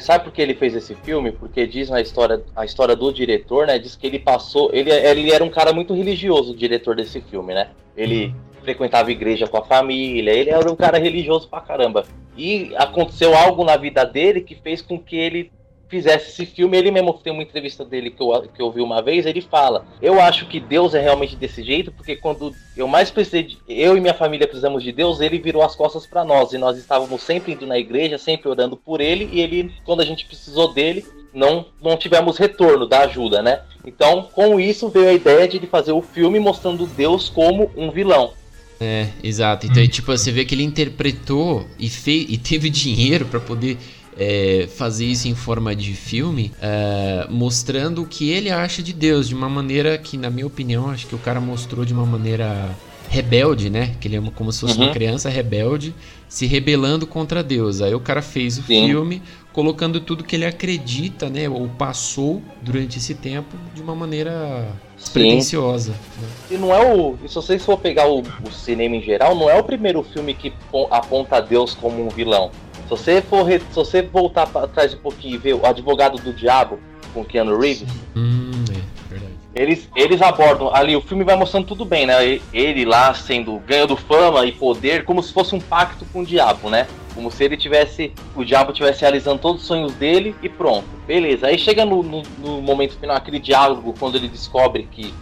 [0.00, 1.32] sabe por que ele fez esse filme?
[1.32, 3.78] Porque diz na história, a história do diretor, né?
[3.78, 4.70] Diz que ele passou.
[4.72, 7.68] Ele, ele era um cara muito religioso, o diretor desse filme, né?
[7.96, 12.04] Ele frequentava igreja com a família, ele era um cara religioso pra caramba.
[12.36, 15.52] E aconteceu algo na vida dele que fez com que ele
[15.88, 19.02] fizesse esse filme, ele mesmo tem uma entrevista dele que eu, que eu vi uma
[19.02, 23.10] vez, ele fala: Eu acho que Deus é realmente desse jeito, porque quando eu mais
[23.10, 26.52] precisei, de, eu e minha família precisamos de Deus, ele virou as costas para nós,
[26.52, 30.04] e nós estávamos sempre indo na igreja, sempre orando por ele, e ele, quando a
[30.04, 33.60] gente precisou dele, não, não tivemos retorno da ajuda, né?
[33.84, 38.32] Então, com isso veio a ideia de fazer o filme mostrando Deus como um vilão.
[38.80, 39.66] É, exato.
[39.66, 39.88] Então, hum.
[39.88, 43.78] tipo, você vê que ele interpretou e, fez, e teve dinheiro para poder
[44.16, 49.28] é, fazer isso em forma de filme, é, mostrando o que ele acha de Deus,
[49.28, 52.70] de uma maneira que, na minha opinião, acho que o cara mostrou de uma maneira
[53.08, 53.94] rebelde, né?
[54.00, 54.84] Que ele é como se fosse uhum.
[54.84, 55.94] uma criança rebelde
[56.28, 57.80] se rebelando contra Deus.
[57.80, 58.86] Aí o cara fez o Sim.
[58.86, 61.48] filme colocando tudo que ele acredita, né?
[61.48, 64.66] Ou passou durante esse tempo de uma maneira
[65.12, 65.92] pretensiosa.
[65.92, 66.28] Né?
[66.50, 67.16] E não é o.
[67.26, 70.52] Se vocês for pegar o, o cinema em geral, não é o primeiro filme que
[70.90, 72.50] aponta Deus como um vilão.
[72.86, 76.32] Se você for se você voltar para trás um pouquinho e ver o advogado do
[76.32, 76.78] diabo
[77.12, 79.36] com Keanu Reeves, hum, é, verdade.
[79.56, 82.40] Eles, eles abordam ali, o filme vai mostrando tudo bem, né?
[82.52, 86.70] Ele lá sendo ganhando fama e poder, como se fosse um pacto com o diabo,
[86.70, 86.86] né?
[87.14, 88.12] Como se ele tivesse.
[88.36, 90.86] O diabo tivesse realizando todos os sonhos dele e pronto.
[91.06, 91.46] Beleza.
[91.46, 95.12] Aí chega no, no, no momento final, aquele diálogo, quando ele descobre que,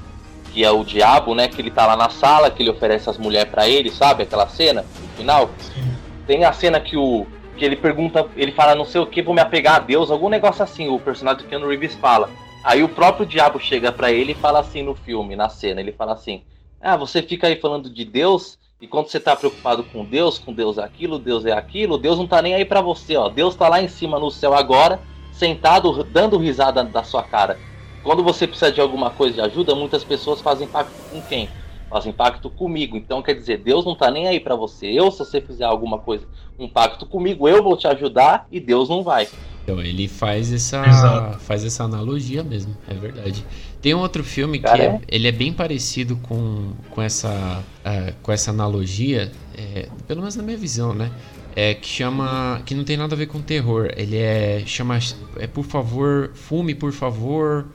[0.53, 1.47] que é o diabo, né?
[1.47, 4.25] Que ele tá lá na sala, que ele oferece as mulheres para ele, sabe?
[4.25, 5.49] Aquela cena no final.
[5.59, 5.95] Sim.
[6.27, 7.25] Tem a cena que o,
[7.57, 10.29] que ele pergunta, ele fala não sei o que, vou me apegar a Deus, algum
[10.29, 12.29] negócio assim, o personagem do Keanu Reeves fala.
[12.63, 15.93] Aí o próprio diabo chega para ele e fala assim no filme, na cena, ele
[15.93, 16.43] fala assim:
[16.81, 20.53] "Ah, você fica aí falando de Deus e quando você tá preocupado com Deus, com
[20.53, 23.29] Deus é aquilo, Deus é aquilo, Deus não tá nem aí para você, ó.
[23.29, 25.01] Deus tá lá em cima no céu agora,
[25.33, 27.59] sentado dando risada da sua cara.
[28.03, 31.49] Quando você precisa de alguma coisa de ajuda, muitas pessoas fazem pacto com quem?
[31.89, 32.97] Fazem pacto comigo.
[32.97, 34.87] Então quer dizer, Deus não tá nem aí para você.
[34.87, 36.27] Eu, se você fizer alguma coisa,
[36.59, 39.29] um pacto comigo, eu vou te ajudar e Deus não vai.
[39.65, 43.45] Então ele faz essa faz essa analogia mesmo, é verdade.
[43.81, 48.31] Tem um outro filme que é, ele é bem parecido com, com essa uh, com
[48.31, 51.11] essa analogia, é, pelo menos na minha visão, né?
[51.57, 53.89] É, que chama que não tem nada a ver com terror.
[53.97, 54.99] Ele é chama
[55.39, 57.67] é por favor fume por favor.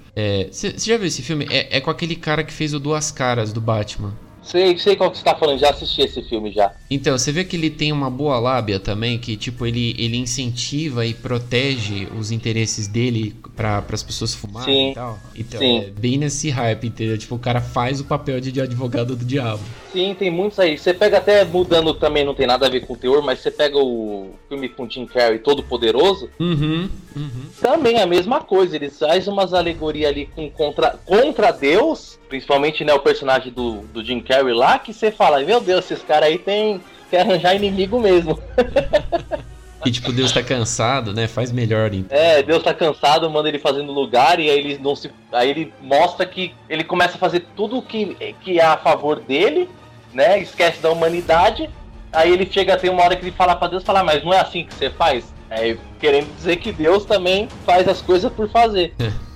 [0.52, 1.48] Você é, já viu esse filme?
[1.50, 4.14] É, é com aquele cara que fez o Duas Caras do Batman.
[4.50, 6.72] Sei, sei qual que você tá falando, já assisti esse filme já.
[6.89, 11.06] Então, você vê que ele tem uma boa lábia também, que tipo, ele, ele incentiva
[11.06, 14.91] e protege os interesses dele para as pessoas fumarem Sim.
[14.91, 15.20] e tal.
[15.36, 15.78] Então, Sim.
[15.78, 17.16] é bem nesse hype, entendeu?
[17.16, 19.62] Tipo, o cara faz o papel de, de advogado do diabo.
[19.91, 20.80] Sim, tem muitos aí.
[20.80, 23.52] Você pega até mudando também, não tem nada a ver com o teor, mas você
[23.52, 26.28] pega o filme com Jim Carrey Todo Poderoso.
[26.39, 27.45] Uhum, uhum.
[27.62, 28.76] Também é a mesma coisa.
[28.76, 34.06] Ele faz umas alegorias ali com contra, contra Deus principalmente né, o personagem do, do
[34.06, 38.00] Jim Carrey lá, que você fala, meu Deus, esses caras aí tem que arranjar inimigo
[38.00, 38.40] mesmo.
[39.86, 41.28] E tipo, Deus tá cansado, né?
[41.28, 41.94] Faz melhor.
[41.94, 42.18] Então.
[42.18, 45.10] É, Deus tá cansado, manda ele fazer no lugar e aí ele não se.
[45.32, 49.70] Aí ele mostra que ele começa a fazer tudo que, que é a favor dele,
[50.14, 50.40] né?
[50.40, 51.70] Esquece da humanidade.
[52.12, 54.34] Aí ele chega a ter uma hora que ele fala para Deus, falar, mas não
[54.34, 55.34] é assim que você faz?
[55.50, 58.94] É, querendo dizer que Deus também faz as coisas por fazer.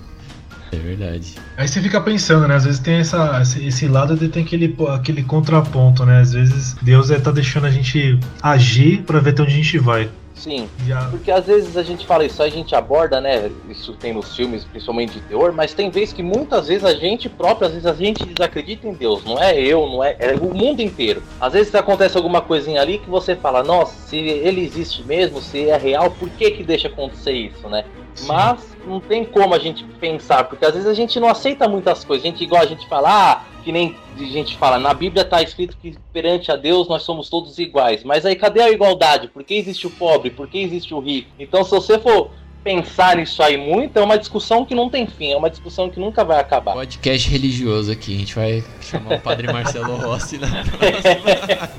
[0.74, 1.34] É verdade.
[1.56, 2.56] Aí você fica pensando, né?
[2.56, 6.20] Às vezes tem essa, esse lado de tem aquele, aquele contraponto, né?
[6.20, 9.78] Às vezes Deus é, tá deixando a gente agir para ver até onde a gente
[9.78, 10.10] vai.
[10.34, 10.68] Sim.
[10.86, 11.08] Já...
[11.08, 13.50] Porque às vezes a gente fala isso, a gente aborda, né?
[13.68, 17.28] Isso tem nos filmes, principalmente de terror, mas tem vezes que muitas vezes a gente
[17.28, 19.24] próprio, às vezes a gente desacredita em Deus.
[19.24, 20.16] Não é eu, não é.
[20.18, 21.22] É o mundo inteiro.
[21.40, 25.68] Às vezes acontece alguma coisinha ali que você fala, nossa, se ele existe mesmo, se
[25.68, 27.84] é real, por que que deixa acontecer isso, né?
[28.14, 28.26] Sim.
[28.26, 32.04] Mas não tem como a gente pensar, porque às vezes a gente não aceita muitas
[32.04, 32.24] coisas.
[32.24, 35.42] A gente, igual a gente fala, ah, que nem a gente fala, na Bíblia está
[35.42, 38.04] escrito que perante a Deus nós somos todos iguais.
[38.04, 39.28] Mas aí cadê a igualdade?
[39.28, 40.30] Por que existe o pobre?
[40.30, 41.30] Por que existe o rico?
[41.38, 42.30] Então, se você for
[42.62, 45.98] pensar nisso aí muito, é uma discussão que não tem fim, é uma discussão que
[45.98, 46.74] nunca vai acabar.
[46.74, 51.70] Podcast religioso aqui, a gente vai chamar o Padre Marcelo Rossi na próxima.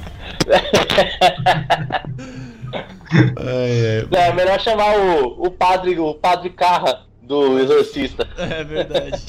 [3.38, 4.28] ai, ai.
[4.28, 8.28] É melhor chamar o, o padre, o padre Carra do Exorcista.
[8.38, 9.24] É verdade.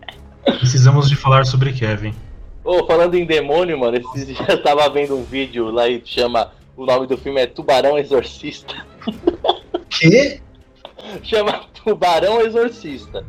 [0.44, 2.14] Precisamos de falar sobre Kevin.
[2.62, 6.52] Oh, falando em demônio, mano, esses dias eu tava vendo um vídeo lá e chama.
[6.76, 8.74] O nome do filme é Tubarão Exorcista.
[9.88, 10.40] Quê?
[11.22, 13.24] chama Tubarão Exorcista.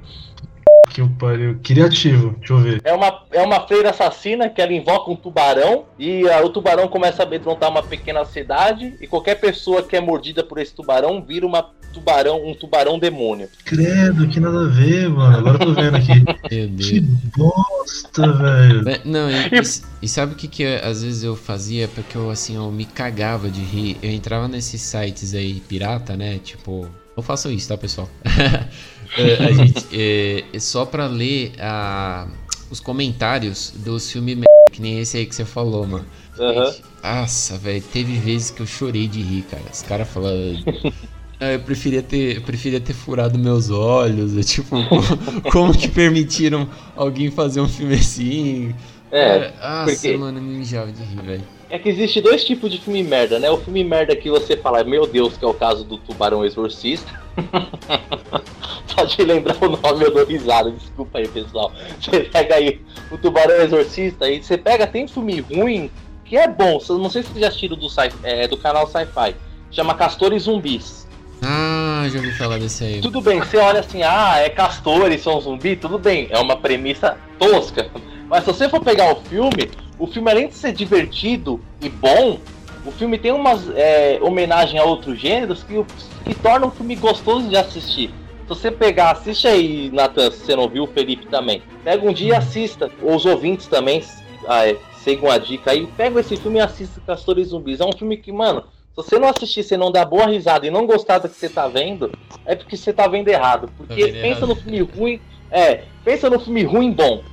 [0.95, 1.59] Que o pariu.
[1.61, 2.81] Criativo, deixa eu ver.
[2.85, 6.87] É uma, é uma freira assassina que ela invoca um tubarão e a, o tubarão
[6.87, 11.21] começa a amedrontar uma pequena cidade e qualquer pessoa que é mordida por esse tubarão
[11.21, 13.49] vira uma tubarão, um tubarão demônio.
[13.65, 15.37] Credo, que nada a ver, mano.
[15.37, 16.13] Agora eu tô vendo aqui.
[16.49, 16.89] Meu Deus.
[16.89, 17.01] Que
[17.35, 19.01] bosta, velho.
[19.03, 19.61] Não, e, e,
[20.01, 21.89] e, sabe o que, que às vezes eu fazia?
[21.89, 23.97] Porque eu, assim, eu me cagava de rir.
[24.01, 26.39] Eu entrava nesses sites aí pirata, né?
[26.41, 28.09] Tipo, não façam isso, tá, pessoal?
[29.17, 32.27] é, a gente, é, é só pra ler a,
[32.69, 34.39] os comentários dos filmes
[34.71, 36.05] que nem esse aí que você falou, mano.
[36.37, 36.73] Uhum.
[37.01, 39.63] Nossa, velho, teve vezes que eu chorei de rir, cara.
[39.71, 40.63] Os caras falando.
[41.37, 44.37] Ah, eu preferia ter, eu preferia ter furado meus olhos.
[44.37, 48.73] É, tipo, como, como, que permitiram alguém fazer um filme assim?
[49.11, 49.51] É.
[49.61, 50.15] Nossa, porque...
[50.15, 51.43] mano, me mijava de rir, velho.
[51.75, 53.49] É que existe dois tipos de filme merda, né?
[53.49, 57.21] O filme merda que você fala, meu Deus, que é o caso do Tubarão Exorcista.
[58.95, 61.73] Pode lembrar o nome, eu dou risada, desculpa aí, pessoal.
[61.99, 62.79] Você pega aí
[63.11, 65.91] o Tubarão Exorcista e você pega, tem filme ruim
[66.23, 66.79] que é bom.
[66.91, 67.87] Não sei se vocês já assistiram do,
[68.23, 69.35] é, do canal Sci-Fi.
[69.69, 71.05] Chama Castores Zumbis.
[71.41, 73.01] Ah, já ouvi falar desse aí.
[73.01, 77.17] Tudo bem, você olha assim, ah, é castores, são zumbi, tudo bem, é uma premissa
[77.37, 77.91] tosca.
[78.29, 82.39] Mas se você for pegar o filme, o filme além de ser divertido e bom,
[82.85, 85.83] o filme tem umas é, homenagem a outros gêneros que,
[86.23, 88.09] que tornam o filme gostoso de assistir.
[88.43, 91.63] Se você pegar, assiste aí, Natan, se você não viu, o Felipe também.
[91.83, 92.91] Pega um dia e assista.
[93.01, 94.03] Os ouvintes também
[94.47, 95.87] ah, é, sigam a dica aí.
[95.97, 97.79] Pega esse filme e assista Castores Zumbis.
[97.79, 100.69] É um filme que, mano, se você não assistir, você não dar boa risada e
[100.69, 102.11] não gostar do que você tá vendo,
[102.45, 103.67] é porque você tá vendo errado.
[103.75, 104.47] Porque tá pensa errado.
[104.47, 105.21] no filme ruim,
[105.51, 107.23] é, pensa no filme ruim bom.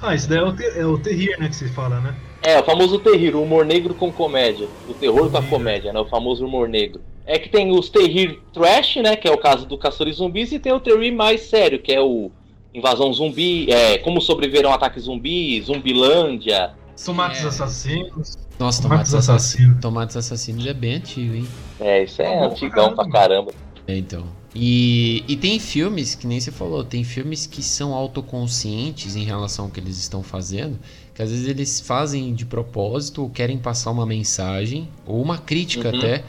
[0.00, 2.14] Ah, isso daí é o, ter, é o terrir, né, que se fala, né?
[2.42, 4.66] É, o famoso terrir, o humor negro com comédia.
[4.88, 6.00] O terror com a comédia, né?
[6.00, 7.00] O famoso humor negro.
[7.24, 9.14] É que tem os terrir trash, né?
[9.14, 12.00] Que é o caso do Caçadores Zumbis, e tem o terrir mais sério, que é
[12.00, 12.32] o
[12.74, 16.72] Invasão Zumbi, é, Como Sobreviver a um Ataque Zumbi, Zumbilândia.
[17.04, 17.48] Tomates é.
[17.48, 18.38] Assassinos.
[18.58, 19.80] Nossa, Tomates, Tomates Assassinos.
[19.80, 21.48] Tomates Assassinos é bem antigo, hein?
[21.80, 23.52] É, isso é antigão pra caramba.
[23.86, 24.24] É, então.
[24.54, 29.66] E, e tem filmes, que nem você falou, tem filmes que são autoconscientes em relação
[29.66, 30.78] ao que eles estão fazendo,
[31.14, 35.88] que às vezes eles fazem de propósito ou querem passar uma mensagem, ou uma crítica
[35.88, 35.98] uhum.
[35.98, 36.24] até,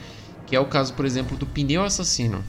[0.47, 2.43] que é o caso, por exemplo, do Pneu Assassino.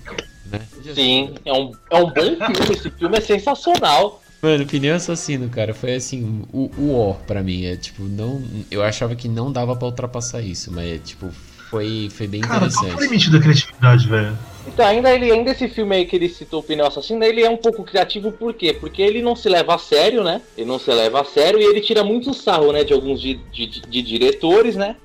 [0.47, 0.61] Né?
[0.95, 4.23] Sim, é um, é um bom filme, esse filme é sensacional.
[4.41, 7.65] Mano, Pneu Assassino, cara, foi assim, o, o ó pra mim.
[7.65, 8.43] É tipo, não.
[8.71, 11.31] Eu achava que não dava para ultrapassar isso, mas tipo,
[11.71, 12.83] foi, foi bem cara, interessante.
[12.83, 14.39] Cara, qual foi o limite da criatividade, velho?
[14.67, 17.51] Então, ainda, ele, ainda esse filme aí que ele citou, o Pneu Assassino, ele é
[17.51, 18.73] um pouco criativo, por quê?
[18.73, 20.41] Porque ele não se leva a sério, né?
[20.57, 23.35] Ele não se leva a sério e ele tira muito sarro, né, de alguns de,
[23.53, 24.97] de, de diretores, né?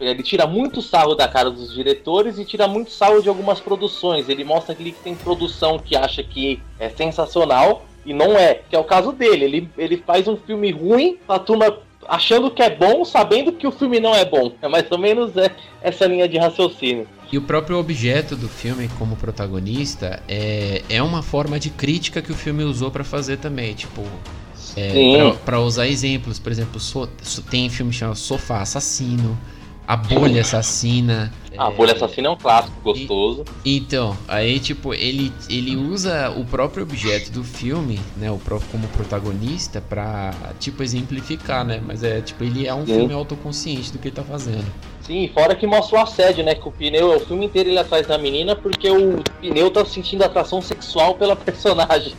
[0.00, 4.28] ele tira muito sarro da cara dos diretores e tira muito sarro de algumas produções.
[4.28, 8.78] Ele mostra que tem produção que acha que é sensacional e não é, que é
[8.78, 9.44] o caso dele.
[9.44, 11.78] Ele, ele faz um filme ruim, a turma
[12.08, 14.52] achando que é bom, sabendo que o filme não é bom.
[14.60, 15.50] É mais ou menos é,
[15.82, 17.06] essa linha de raciocínio.
[17.32, 22.32] E o próprio objeto do filme como protagonista é, é uma forma de crítica que
[22.32, 24.02] o filme usou para fazer também, tipo,
[24.76, 27.08] é, para usar exemplos, por exemplo, so,
[27.50, 29.38] tem filme chamado Sofá Assassino,
[29.90, 31.32] a Bolha Assassina.
[31.58, 31.74] A é...
[31.74, 33.44] Bolha Assassina é um clássico gostoso.
[33.64, 38.30] E, então, aí, tipo, ele, ele usa o próprio objeto do filme, né?
[38.30, 41.82] O próprio como protagonista pra, tipo, exemplificar, né?
[41.84, 42.98] Mas é, tipo, ele é um Sim.
[42.98, 44.64] filme autoconsciente do que ele tá fazendo.
[45.10, 46.54] Sim, fora que mostra o assédio, né?
[46.54, 50.22] Que o pneu, o filme inteiro ele atrás da menina porque o pneu tá sentindo
[50.22, 52.14] atração sexual pela personagem.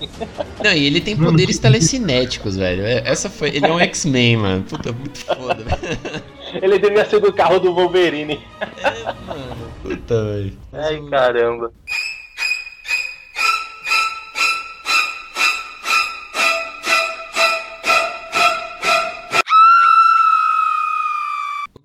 [0.62, 2.84] Não, e ele tem poderes telecinéticos, velho.
[2.84, 3.48] É, essa foi.
[3.56, 4.64] Ele é um X-Men, mano.
[4.64, 6.24] Puta, muito foda, velho.
[6.62, 8.42] Ele devia ser do carro do Wolverine.
[8.60, 9.56] É, mano.
[9.82, 10.58] Puta, velho.
[10.74, 11.72] Ai, caramba.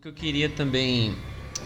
[0.07, 1.17] Que eu queria também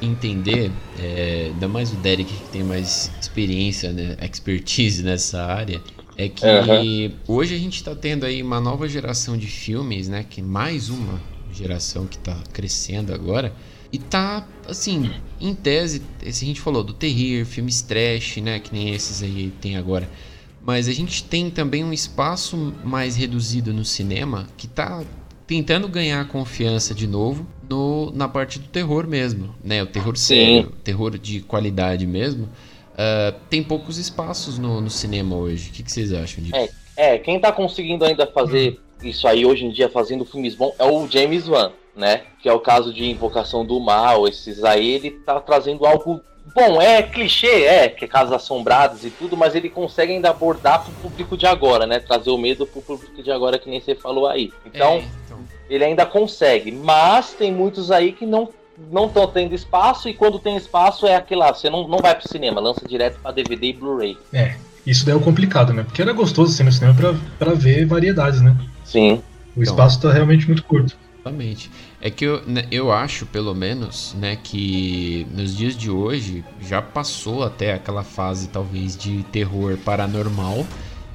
[0.00, 5.82] entender, é, ainda mais o Derek que tem mais experiência, né, expertise nessa área,
[6.16, 7.36] é que uhum.
[7.36, 11.20] hoje a gente está tendo aí uma nova geração de filmes, né, que mais uma
[11.52, 13.52] geração que está crescendo agora.
[13.92, 18.60] E tá, assim, em tese, esse a gente falou do terrir, filmes trash, né?
[18.60, 20.08] Que nem esses aí tem agora.
[20.64, 25.02] Mas a gente tem também um espaço mais reduzido no cinema que tá
[25.44, 29.80] tentando ganhar confiança de novo no, na parte do terror mesmo, né?
[29.80, 32.46] O terror sério, terror de qualidade mesmo.
[32.92, 35.70] Uh, tem poucos espaços no, no cinema hoje.
[35.70, 36.56] O que, que, vocês acham disso?
[36.56, 40.74] É, é, quem tá conseguindo ainda fazer isso aí hoje em dia, fazendo filmes bons,
[40.78, 42.22] é o James Wan, né?
[42.42, 46.20] Que é o caso de Invocação do Mal, esses aí, ele tá trazendo algo
[46.52, 50.82] Bom, é clichê, é, que é casas assombradas e tudo, mas ele consegue ainda abordar
[50.82, 52.00] pro público de agora, né?
[52.00, 54.52] Trazer o medo pro público de agora, que nem você falou aí.
[54.66, 55.19] Então, é, então.
[55.70, 56.70] Ele ainda consegue.
[56.72, 58.48] Mas tem muitos aí que não
[58.90, 62.14] não estão tendo espaço, e quando tem espaço é aquele lá, você não, não vai
[62.14, 64.16] pro cinema, lança direto para DVD e Blu-ray.
[64.32, 64.54] É,
[64.86, 65.82] isso daí é o complicado, né?
[65.82, 68.56] Porque era gostoso assim no cinema pra, pra ver variedades, né?
[68.82, 69.20] Sim.
[69.54, 70.96] O espaço então, tá realmente muito curto.
[71.20, 71.70] Exatamente.
[72.00, 76.80] É que eu, né, eu acho, pelo menos, né, que nos dias de hoje já
[76.80, 80.66] passou até aquela fase, talvez, de terror paranormal.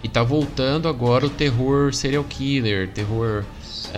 [0.03, 3.43] E tá voltando agora o terror serial killer, terror.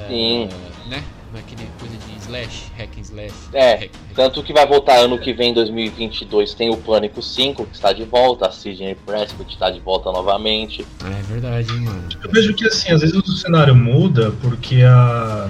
[0.08, 0.50] Sim.
[0.86, 1.04] É, né?
[1.34, 3.34] Naquele coisa de slash, hack and slash.
[3.54, 7.76] É, hack, tanto que vai voltar ano que vem, 2022, tem o Pânico 5, que
[7.76, 10.86] está de volta, a Sidney Prescott está de volta novamente.
[11.04, 12.08] É verdade, mano.
[12.24, 15.50] Eu vejo que, assim, às vezes o cenário muda porque a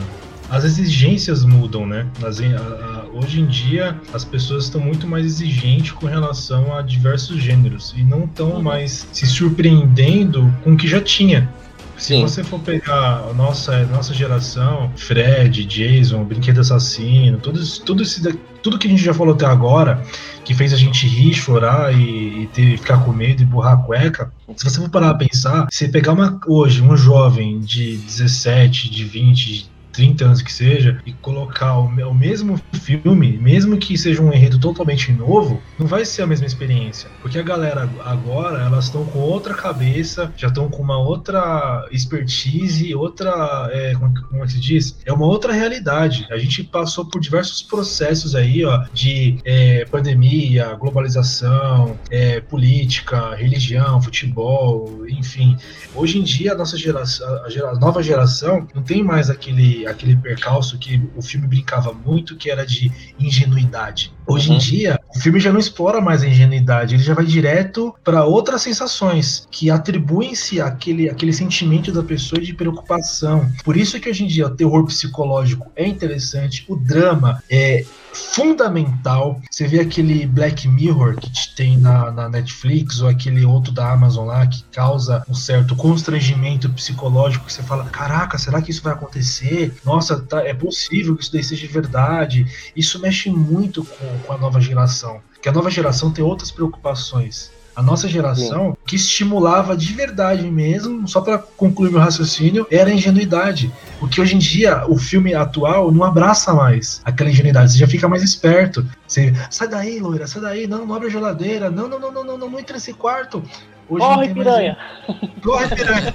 [0.49, 2.07] as exigências mudam, né?
[2.23, 6.81] As, a, a, hoje em dia as pessoas estão muito mais exigentes com relação a
[6.81, 8.61] diversos gêneros e não estão uhum.
[8.61, 11.49] mais se surpreendendo com o que já tinha.
[11.97, 12.21] Se Sim.
[12.21, 18.21] você for pegar a nossa, nossa geração, Fred, Jason, Brinquedo Assassino, tudo, tudo, esse,
[18.61, 20.03] tudo que a gente já falou até agora,
[20.45, 23.77] que fez a gente rir, chorar e, e ter, ficar com medo e burrar a
[23.77, 28.91] cueca, se você for parar a pensar, se pegar uma, hoje um jovem de 17,
[28.91, 34.31] de 20, 30 anos que seja, e colocar o, mesmo filme, mesmo que seja um
[34.31, 37.09] enredo totalmente novo, não vai ser a mesma experiência.
[37.19, 42.93] Porque a galera agora, elas estão com outra cabeça, já estão com uma outra expertise,
[42.93, 43.69] outra.
[43.71, 44.99] É, como, como é se diz?
[45.03, 46.27] É uma outra realidade.
[46.29, 53.99] A gente passou por diversos processos aí, ó, de é, pandemia, globalização, é, política, religião,
[53.99, 55.57] futebol, enfim.
[55.95, 59.86] Hoje em dia, a nossa geração, a, gera, a nova geração, não tem mais aquele
[59.89, 64.13] aquele percalço que o filme brincava muito, que era de ingenuidade.
[64.25, 64.55] Hoje uhum.
[64.55, 68.25] em dia, o filme já não explora mais a ingenuidade, ele já vai direto para
[68.25, 73.49] outras sensações que atribuem-se aquele, aquele sentimento da pessoa de preocupação.
[73.63, 77.85] Por isso que hoje em dia o terror psicológico é interessante, o drama é
[78.17, 79.41] fundamental.
[79.49, 84.27] Você vê aquele Black Mirror que tem na, na, Netflix ou aquele outro da Amazon
[84.27, 88.93] lá que causa um certo constrangimento psicológico que você fala: caraca, será que isso vai
[88.93, 89.73] acontecer?
[89.85, 92.47] Nossa, tá, é possível que isso daí seja verdade.
[92.75, 94.96] Isso mexe muito com, com a nova geração.
[95.41, 98.77] Que a nova geração tem outras preocupações a nossa geração, Sim.
[98.87, 103.71] que estimulava de verdade mesmo, só para concluir meu raciocínio, era a ingenuidade.
[103.99, 108.07] Porque hoje em dia, o filme atual não abraça mais aquela ingenuidade, você já fica
[108.07, 108.83] mais esperto.
[109.07, 112.23] Você, sai daí, loira, sai daí, não, não abre a geladeira, não, não, não, não,
[112.23, 113.43] não, não, não entra nesse quarto.
[113.87, 114.77] Hoje corre, piranha!
[115.07, 115.29] Mais...
[115.43, 116.13] Corre, piranha!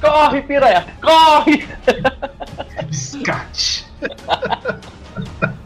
[0.00, 0.86] corre, piranha!
[1.00, 1.68] Corre!
[2.88, 3.86] Biscate!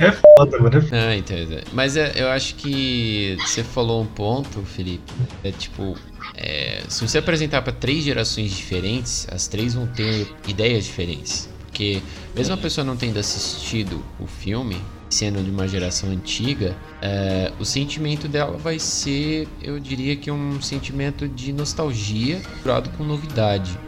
[0.00, 0.78] é foda, mano.
[0.78, 1.62] É foda.
[1.64, 1.70] Ah.
[1.72, 5.12] Mas é, eu acho que você falou um ponto, Felipe.
[5.42, 5.96] É tipo,
[6.34, 11.48] é, se você apresentar para três gerações diferentes, as três vão ter ideias diferentes.
[11.66, 12.02] Porque,
[12.34, 14.76] mesmo a pessoa não tendo assistido o filme,
[15.08, 20.60] sendo de uma geração antiga, é, o sentimento dela vai ser, eu diria que um
[20.62, 23.78] sentimento de nostalgia, misturado com novidade.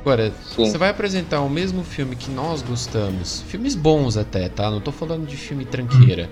[0.00, 0.64] Agora, Sim.
[0.64, 4.70] você vai apresentar o mesmo filme que nós gostamos, filmes bons até, tá?
[4.70, 6.30] Não tô falando de filme tranqueira,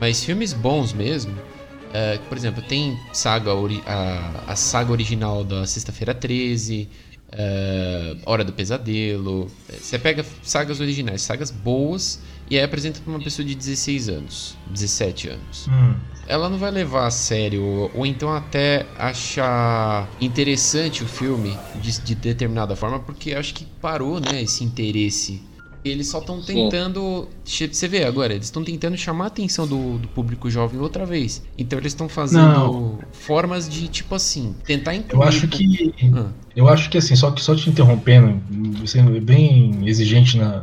[0.00, 1.32] mas filmes bons mesmo.
[1.32, 3.50] Uh, por exemplo, tem saga
[3.86, 6.88] a, a saga original da Sexta-feira 13,
[7.32, 9.50] uh, Hora do Pesadelo.
[9.68, 12.20] Você pega sagas originais, sagas boas,
[12.50, 15.66] e aí apresenta pra uma pessoa de 16 anos, 17 anos.
[15.68, 15.94] Hum
[16.26, 22.14] ela não vai levar a sério, ou então até achar interessante o filme de, de
[22.14, 25.42] determinada forma, porque acho que parou, né, esse interesse
[25.84, 27.28] eles só estão tentando.
[27.44, 27.68] Sim.
[27.72, 31.42] Você vê agora, eles estão tentando chamar a atenção do, do, público jovem outra vez.
[31.58, 32.98] Então eles estão fazendo Não.
[33.10, 35.22] formas de, tipo assim, tentar incluir.
[35.22, 35.92] Eu acho que.
[36.14, 36.30] Ah.
[36.54, 38.40] Eu acho que assim, só que só te interrompendo,
[38.86, 40.62] sendo bem exigente na,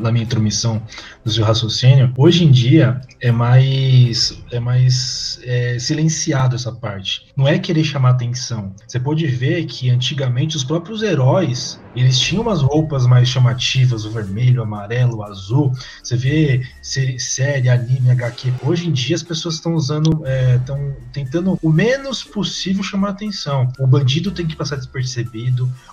[0.00, 0.82] na minha intromissão
[1.24, 7.26] do seu raciocínio, hoje em dia é mais é mais é, silenciado essa parte.
[7.36, 8.74] Não é querer chamar atenção.
[8.86, 14.10] Você pode ver que antigamente os próprios heróis eles tinham umas roupas mais chamativas, o
[14.10, 15.72] vermelho, o amarelo, o azul.
[16.02, 18.52] Você vê série, anime, HQ.
[18.62, 20.22] Hoje em dia as pessoas estão usando,
[20.56, 23.72] estão é, tentando o menos possível chamar atenção.
[23.78, 24.95] O bandido tem que passar despercebido,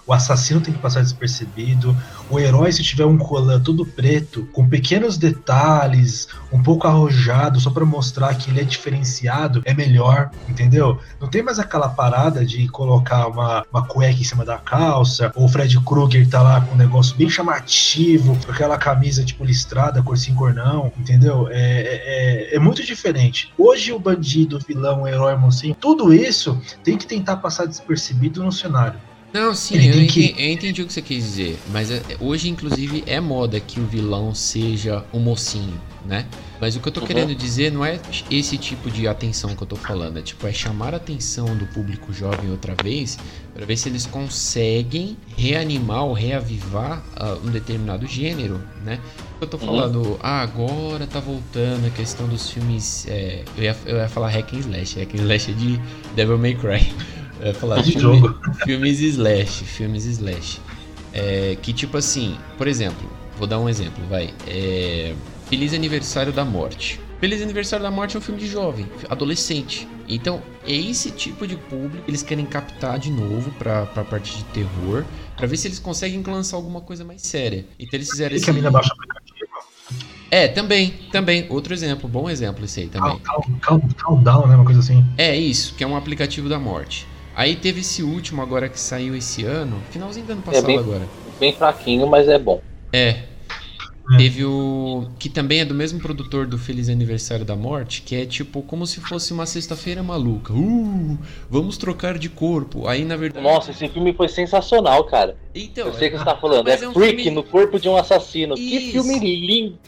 [0.06, 1.96] o assassino tem que passar despercebido,
[2.30, 7.70] o herói, se tiver um colã todo preto, com pequenos detalhes, um pouco arrojado, só
[7.70, 11.00] para mostrar que ele é diferenciado, é melhor, entendeu?
[11.20, 15.46] Não tem mais aquela parada de colocar uma, uma cueca em cima da calça, ou
[15.46, 20.04] o Fred Krueger tá lá com um negócio bem chamativo, com aquela camisa tipo listrada,
[20.04, 21.48] cor sim, cor não, entendeu?
[21.50, 23.54] É, é, é, é muito diferente.
[23.58, 27.66] Hoje o bandido, o vilão, o herói, o mocinho, tudo isso tem que tentar passar
[27.66, 28.93] despercebido no cenário.
[29.34, 31.58] Não, sim, eu, entendi, eu entendi o que você quis dizer.
[31.72, 36.28] Mas é, hoje, inclusive, é moda que o vilão seja o mocinho, né?
[36.62, 37.08] Mas o que eu tô uhum.
[37.08, 40.20] querendo dizer não é esse tipo de atenção que eu tô falando.
[40.20, 43.18] É tipo, é chamar a atenção do público jovem outra vez
[43.56, 49.00] para ver se eles conseguem reanimar ou reavivar uh, um determinado gênero, né?
[49.42, 49.66] Eu tô uhum.
[49.66, 50.18] falando, uhum.
[50.22, 53.08] ah, agora tá voltando a questão dos filmes.
[53.08, 55.00] É, eu, ia, eu ia falar Hack and Slash.
[55.00, 55.82] Hack and Slash é de
[56.16, 56.94] Devil May Cry.
[57.44, 60.62] Eu ia falar filme, filmes slash, filmes slash.
[61.12, 63.06] É, que tipo assim, por exemplo,
[63.38, 64.34] vou dar um exemplo, vai.
[64.48, 65.14] É,
[65.50, 67.02] Feliz Aniversário da Morte.
[67.20, 69.86] Feliz Aniversário da Morte é um filme de jovem, adolescente.
[70.08, 74.38] Então, é esse tipo de público que eles querem captar de novo pra, pra parte
[74.38, 75.04] de terror,
[75.36, 77.66] pra ver se eles conseguem lançar alguma coisa mais séria.
[77.78, 78.46] Então eles fizeram esse.
[80.32, 81.46] É, também, também.
[81.50, 83.20] Outro exemplo, bom exemplo esse aí também.
[83.20, 84.56] Calm, calm, calm down, né?
[84.56, 85.06] Uma coisa assim.
[85.18, 87.06] É isso, que é um aplicativo da morte.
[87.36, 90.78] Aí teve esse último agora que saiu esse ano, finalzinho do ano passado é bem,
[90.78, 91.08] agora.
[91.40, 92.62] Bem fraquinho, mas é bom.
[92.92, 93.00] É.
[93.10, 94.18] é.
[94.18, 95.08] Teve o.
[95.18, 98.86] Que também é do mesmo produtor do Feliz Aniversário da Morte, que é tipo como
[98.86, 100.54] se fosse uma sexta-feira maluca.
[100.54, 101.18] Uh,
[101.50, 102.88] vamos trocar de corpo.
[102.88, 103.44] Aí na verdade.
[103.44, 105.36] Nossa, esse filme foi sensacional, cara.
[105.56, 105.88] Então.
[105.88, 106.68] Eu sei o que você tá falando.
[106.68, 107.32] É, é um Freak filme...
[107.32, 108.54] no corpo de um assassino.
[108.56, 108.70] Isso.
[108.70, 109.80] Que filme lindo,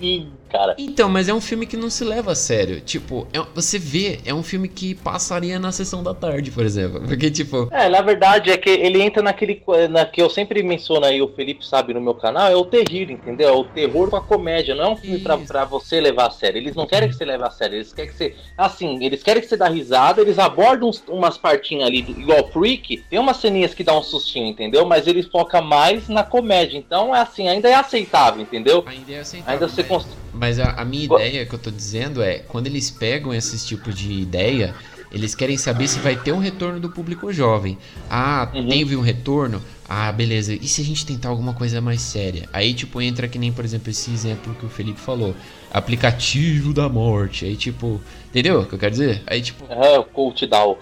[0.55, 0.75] cara.
[0.77, 2.79] Então, mas é um filme que não se leva a sério.
[2.79, 7.01] Tipo, é, você vê, é um filme que passaria na sessão da tarde, por exemplo.
[7.07, 7.67] Porque, tipo.
[7.71, 9.61] É, na verdade, é que ele entra naquele.
[9.89, 13.11] Na, que eu sempre menciono aí, o Felipe sabe no meu canal, é o terrir,
[13.11, 13.49] entendeu?
[13.49, 14.75] É o terror com a comédia.
[14.75, 16.57] Não é um filme pra, pra, você levar a sério.
[16.57, 17.75] Eles não querem que você leve a sério.
[17.75, 18.35] Eles querem que você.
[18.57, 23.03] Assim, eles querem que você dá risada, eles abordam uns, umas partinhas ali, igual Freak.
[23.09, 24.85] Tem umas ceninhas que dá um sustinho, entendeu?
[24.85, 26.77] Mas eles focam mais na comédia.
[26.77, 28.83] Então é assim, ainda é aceitável, entendeu?
[28.87, 29.53] Ainda é aceitável.
[29.53, 29.87] Ainda você né?
[30.35, 33.95] Mas a, a minha ideia que eu tô dizendo é, quando eles pegam esses tipos
[33.95, 34.75] de ideia,
[35.11, 37.77] eles querem saber se vai ter um retorno do público jovem.
[38.09, 38.67] Ah, uhum.
[38.67, 39.61] teve um retorno?
[39.87, 40.53] Ah, beleza.
[40.53, 42.49] E se a gente tentar alguma coisa mais séria?
[42.51, 45.35] Aí, tipo, entra que nem, por exemplo, esse exemplo que o Felipe falou.
[45.71, 47.45] Aplicativo da morte.
[47.45, 49.21] Aí, tipo, entendeu o que eu quero dizer?
[49.27, 49.65] Aí, tipo.
[49.69, 50.77] É, o coach down.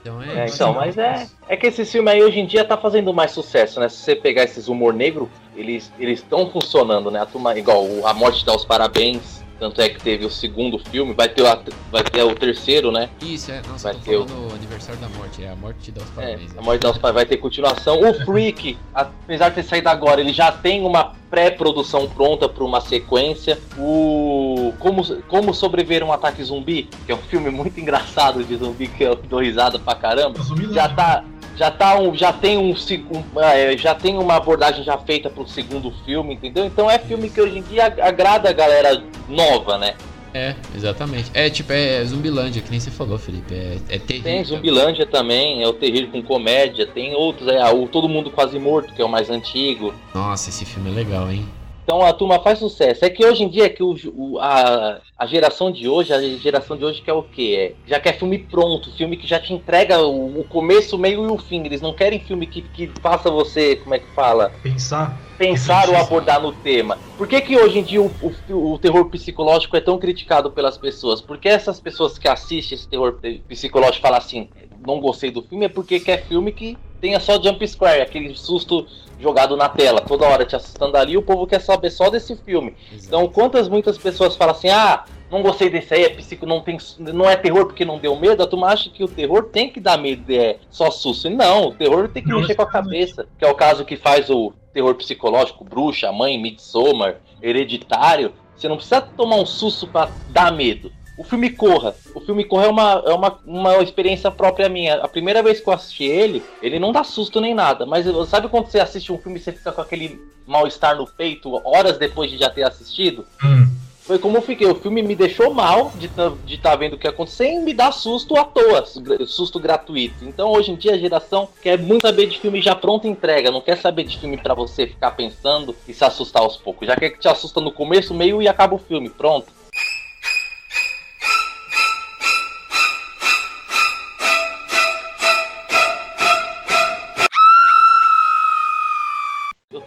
[0.00, 1.26] Então, é, é então, mas é.
[1.48, 3.88] É que esse filme aí hoje em dia tá fazendo mais sucesso, né?
[3.88, 7.20] Se você pegar esses humor negro, eles estão funcionando, né?
[7.20, 11.14] A turma, igual a morte dá os parabéns, tanto é que teve o segundo filme,
[11.14, 11.58] vai ter, a,
[11.90, 13.08] vai ter o terceiro, né?
[13.22, 13.62] Isso, é.
[13.68, 16.54] Nossa, vai ter o aniversário da morte, é a morte dá os é, parabéns.
[16.54, 18.00] É, a morte dá os parabéns, vai ter continuação.
[18.00, 22.80] O Freak, apesar de ter saído agora, ele já tem uma pré-produção pronta para uma
[22.80, 23.58] sequência.
[23.78, 28.88] O Como, Como Sobreviver um Ataque Zumbi, que é um filme muito engraçado de zumbi,
[28.88, 30.38] que eu dou risada pra caramba.
[30.72, 31.24] Já tá
[31.56, 35.46] já tá um, já tem um, um é, já tem uma abordagem já feita pro
[35.48, 36.64] segundo filme, entendeu?
[36.64, 39.94] Então é filme que hoje em dia agrada a galera nova, né?
[40.34, 41.30] É, exatamente.
[41.32, 43.54] É tipo, é Zumbilândia, que nem você falou, Felipe.
[43.54, 44.30] É, é terrível.
[44.30, 46.86] Tem Zumbilândia também, é o terrível com comédia.
[46.86, 49.94] Tem outros, é o Todo Mundo Quase Morto, que é o mais antigo.
[50.14, 51.48] Nossa, esse filme é legal, hein?
[51.86, 53.04] Então a turma faz sucesso.
[53.04, 56.20] É que hoje em dia é que o, o, a, a geração de hoje, a
[56.20, 57.76] geração de hoje quer o quê?
[57.86, 61.24] É, já quer filme pronto, filme que já te entrega o, o começo, o meio
[61.24, 61.64] e o fim.
[61.64, 64.52] Eles não querem filme que, que faça você, como é que fala?
[64.64, 65.16] Pensar.
[65.38, 66.98] Pensar ou abordar no tema.
[67.16, 70.76] Por que, que hoje em dia o, o, o, terror psicológico é tão criticado pelas
[70.76, 71.20] pessoas?
[71.20, 73.16] Porque essas pessoas que assistem esse terror
[73.46, 74.48] psicológico falam assim,
[74.84, 78.86] não gostei do filme, é porque quer filme que tenha só jump scare, aquele susto
[79.18, 82.74] jogado na tela, toda hora te assustando ali, o povo quer saber só desse filme.
[82.92, 83.06] Exato.
[83.06, 86.78] Então, quantas muitas pessoas falam assim: "Ah, não gostei desse aí, é psico, não tem
[86.98, 88.42] não é terror porque não deu medo".
[88.42, 91.30] A turma acha que o terror tem que dar medo, é só susto.
[91.30, 93.96] Não, o terror tem que não, mexer com a cabeça, que é o caso que
[93.96, 98.32] faz o terror psicológico, Bruxa, Mãe, Midsommar, Hereditário.
[98.54, 100.90] Você não precisa tomar um susto para dar medo.
[101.16, 101.94] O filme Corra.
[102.14, 104.96] O filme Corra é uma, é uma, uma experiência própria minha.
[104.96, 107.86] A primeira vez que eu assisti ele, ele não dá susto nem nada.
[107.86, 111.60] Mas sabe quando você assiste um filme e você fica com aquele mal-estar no peito
[111.66, 113.26] horas depois de já ter assistido?
[113.42, 113.66] Hum.
[114.00, 114.66] foi como eu fiquei.
[114.66, 117.72] O filme me deixou mal de estar de tá vendo o que aconteceu e me
[117.72, 118.84] dá susto à toa,
[119.26, 120.22] susto gratuito.
[120.22, 123.62] Então hoje em dia a geração quer muito saber de filme já pronto entrega, não
[123.62, 126.86] quer saber de filme para você ficar pensando e se assustar aos poucos.
[126.86, 129.08] Já quer que te assusta no começo, meio e acaba o filme.
[129.08, 129.65] Pronto.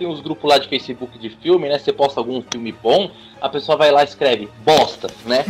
[0.09, 1.77] Uns grupos lá de Facebook de filme, né?
[1.77, 5.45] Você posta algum filme bom, a pessoa vai lá e escreve bosta, né?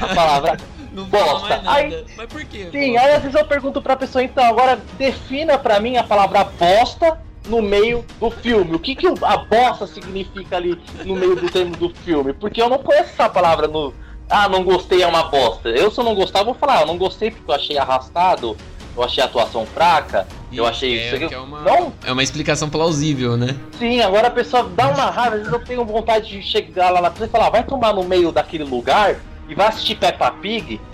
[0.00, 0.56] A palavra
[0.92, 1.62] Não bosta.
[1.64, 2.68] Aí, Mas por quê?
[2.70, 3.06] Sim, bosta?
[3.06, 7.18] aí às vezes eu pergunto pra pessoa, então, agora defina pra mim a palavra bosta
[7.48, 8.74] no meio do filme.
[8.74, 12.32] O que, que a bosta significa ali no meio do termo do filme?
[12.32, 13.92] Porque eu não conheço essa palavra no.
[14.28, 15.68] Ah, não gostei é uma bosta.
[15.68, 18.56] Eu, se eu não gostar, vou falar, ah, eu não gostei porque eu achei arrastado,
[18.96, 21.34] eu achei a atuação fraca, eu achei é, isso aqui.
[21.34, 21.92] É uma, não?
[22.04, 23.56] é uma explicação plausível, né?
[23.78, 27.00] Sim, agora a pessoa dá uma raiva, às vezes eu tenho vontade de chegar lá
[27.00, 29.16] na pessoa e falar, vai tomar no meio daquele lugar
[29.48, 30.80] e vai assistir Peppa Pig.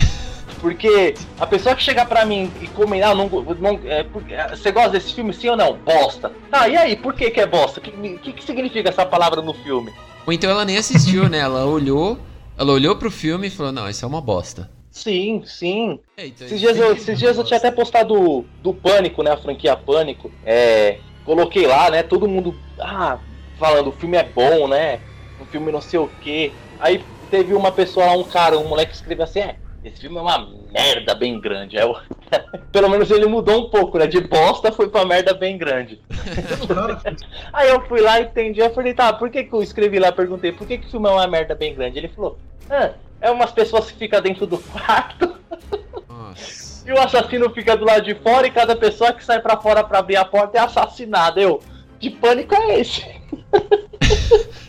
[0.59, 4.71] Porque a pessoa que chegar pra mim e comentar, ah, não, não, é, é, você
[4.71, 5.77] gosta desse filme sim ou não?
[5.77, 6.33] Bosta.
[6.51, 7.79] Tá, e aí, por que, que é bosta?
[7.79, 9.93] O que, que, que significa essa palavra no filme?
[10.25, 11.37] Ou então ela nem assistiu, né?
[11.37, 12.19] Ela olhou,
[12.57, 14.69] ela olhou pro filme e falou, não, isso é uma bosta.
[14.91, 15.99] Sim, sim.
[16.17, 19.31] É, então esses dias, eu, esses dias eu tinha até postado do, do Pânico, né?
[19.31, 20.31] A franquia Pânico.
[20.45, 22.03] É, coloquei lá, né?
[22.03, 22.55] Todo mundo.
[22.79, 23.19] Ah,
[23.57, 24.99] falando, o filme é bom, né?
[25.39, 26.51] O filme não sei o quê.
[26.79, 30.17] Aí teve uma pessoa lá, um cara, um moleque que escreveu assim: é, esse filme
[30.17, 31.77] é uma merda bem grande.
[31.77, 31.95] Eu...
[32.71, 34.07] Pelo menos ele mudou um pouco, né?
[34.07, 36.01] De bosta foi pra merda bem grande.
[37.53, 38.59] Aí eu fui lá, entendi.
[38.59, 40.11] Eu falei, tá, por que, que eu escrevi lá?
[40.11, 41.97] Perguntei, por que, que o filme é uma merda bem grande?
[41.97, 42.37] Ele falou,
[42.69, 42.91] ah,
[43.21, 45.35] é umas pessoas que ficam dentro do quarto.
[46.07, 46.87] Nossa.
[46.87, 49.83] E o assassino fica do lado de fora e cada pessoa que sai para fora
[49.83, 51.39] para abrir a porta é assassinada.
[51.39, 51.61] Eu,
[51.99, 53.05] de pânico é esse.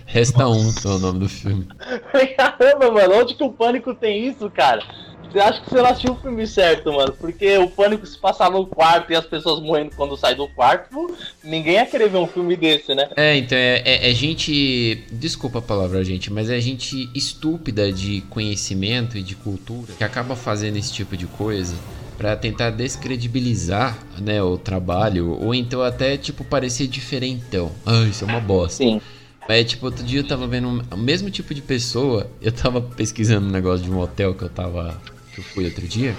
[0.07, 1.69] Resta um, é o nome do filme.
[2.37, 4.83] Caramba, mano, onde que o pânico tem isso, cara?
[5.31, 7.13] Você acha que você não assistiu o filme certo, mano?
[7.13, 11.15] Porque o pânico se passar no quarto e as pessoas morrendo quando sai do quarto,
[11.43, 13.09] ninguém ia querer ver um filme desse, né?
[13.17, 15.05] É, então é, é, é gente.
[15.13, 20.35] Desculpa a palavra, gente, mas é gente estúpida de conhecimento e de cultura que acaba
[20.35, 21.77] fazendo esse tipo de coisa
[22.19, 27.73] para tentar descredibilizar, né, o trabalho, ou então até, tipo, parecer diferentão.
[27.87, 28.77] Ah, isso é uma bosta.
[28.85, 29.01] Sim.
[29.49, 32.31] É tipo, outro dia eu tava vendo o mesmo tipo de pessoa.
[32.41, 35.01] Eu tava pesquisando um negócio de um hotel que eu tava
[35.33, 36.15] que eu fui outro dia.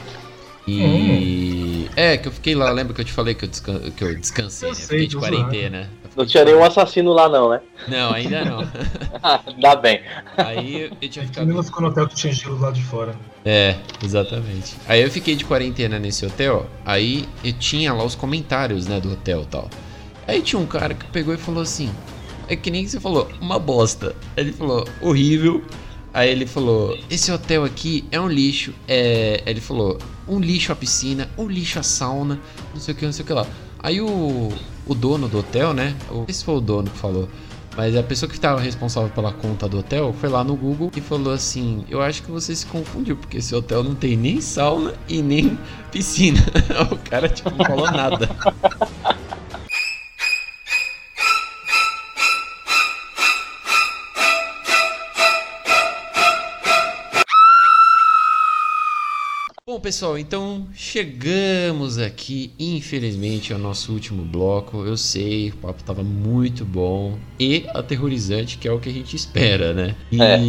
[0.68, 0.84] E.
[0.84, 1.89] Hum.
[1.95, 3.80] É, que eu fiquei lá, lembra que eu te falei que eu, descan...
[3.91, 4.80] que eu descansei, eu né?
[4.80, 5.89] Sei, fiquei de quarentena.
[6.16, 7.62] Não tinha nenhum assassino lá, não, né?
[7.88, 8.68] Não, ainda não.
[9.24, 10.01] ah, dá bem.
[10.38, 11.51] Aí eu tinha ficado.
[11.53, 13.16] Você ficou no hotel que tinha gelo lá de fora.
[13.45, 14.76] É, exatamente.
[14.88, 19.14] Aí eu fiquei de quarentena nesse hotel, aí eu tinha lá os comentários, né, do
[19.14, 19.70] hotel e tal.
[20.28, 21.89] Aí tinha um cara que pegou e falou assim:
[22.47, 24.16] É que nem você falou, uma bosta.
[24.36, 25.64] Ele falou, horrível
[26.14, 28.74] Aí ele falou: Esse hotel aqui é um lixo.
[28.88, 29.97] É, ele falou:
[30.28, 32.39] Um lixo a piscina, um lixo a sauna,
[32.74, 33.47] não sei o que, não sei o que lá.
[33.80, 34.51] Aí o,
[34.86, 35.95] o dono do hotel, né?
[36.28, 37.28] Esse foi o dono que falou.
[37.76, 40.99] Mas a pessoa que estava responsável pela conta do hotel foi lá no Google e
[40.99, 44.93] falou assim: Eu acho que você se confundiu, porque esse hotel não tem nem sauna
[45.07, 45.57] e nem
[45.89, 46.39] piscina.
[46.91, 48.30] o cara, tipo, não falou nada.
[59.82, 64.86] pessoal, então chegamos aqui, infelizmente, ao nosso último bloco.
[64.86, 69.16] Eu sei, o papo tava muito bom e aterrorizante, que é o que a gente
[69.16, 69.96] espera, né?
[70.12, 70.40] E, é.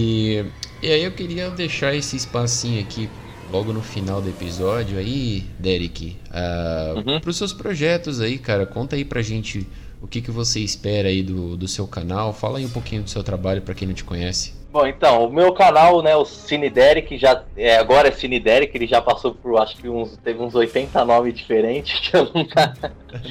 [0.82, 3.08] e aí eu queria deixar esse espacinho aqui
[3.50, 7.20] logo no final do episódio aí, Derek, uh, uhum.
[7.20, 8.66] para os seus projetos aí, cara.
[8.66, 9.66] Conta aí pra gente
[10.00, 12.32] o que, que você espera aí do, do seu canal.
[12.32, 14.61] Fala aí um pouquinho do seu trabalho para quem não te conhece.
[14.72, 18.74] Bom, então, o meu canal, né, o Cine Derek, já, é, agora é Cine Derek,
[18.74, 22.72] ele já passou por, acho que uns, teve uns 80 nomes diferentes, que eu nunca,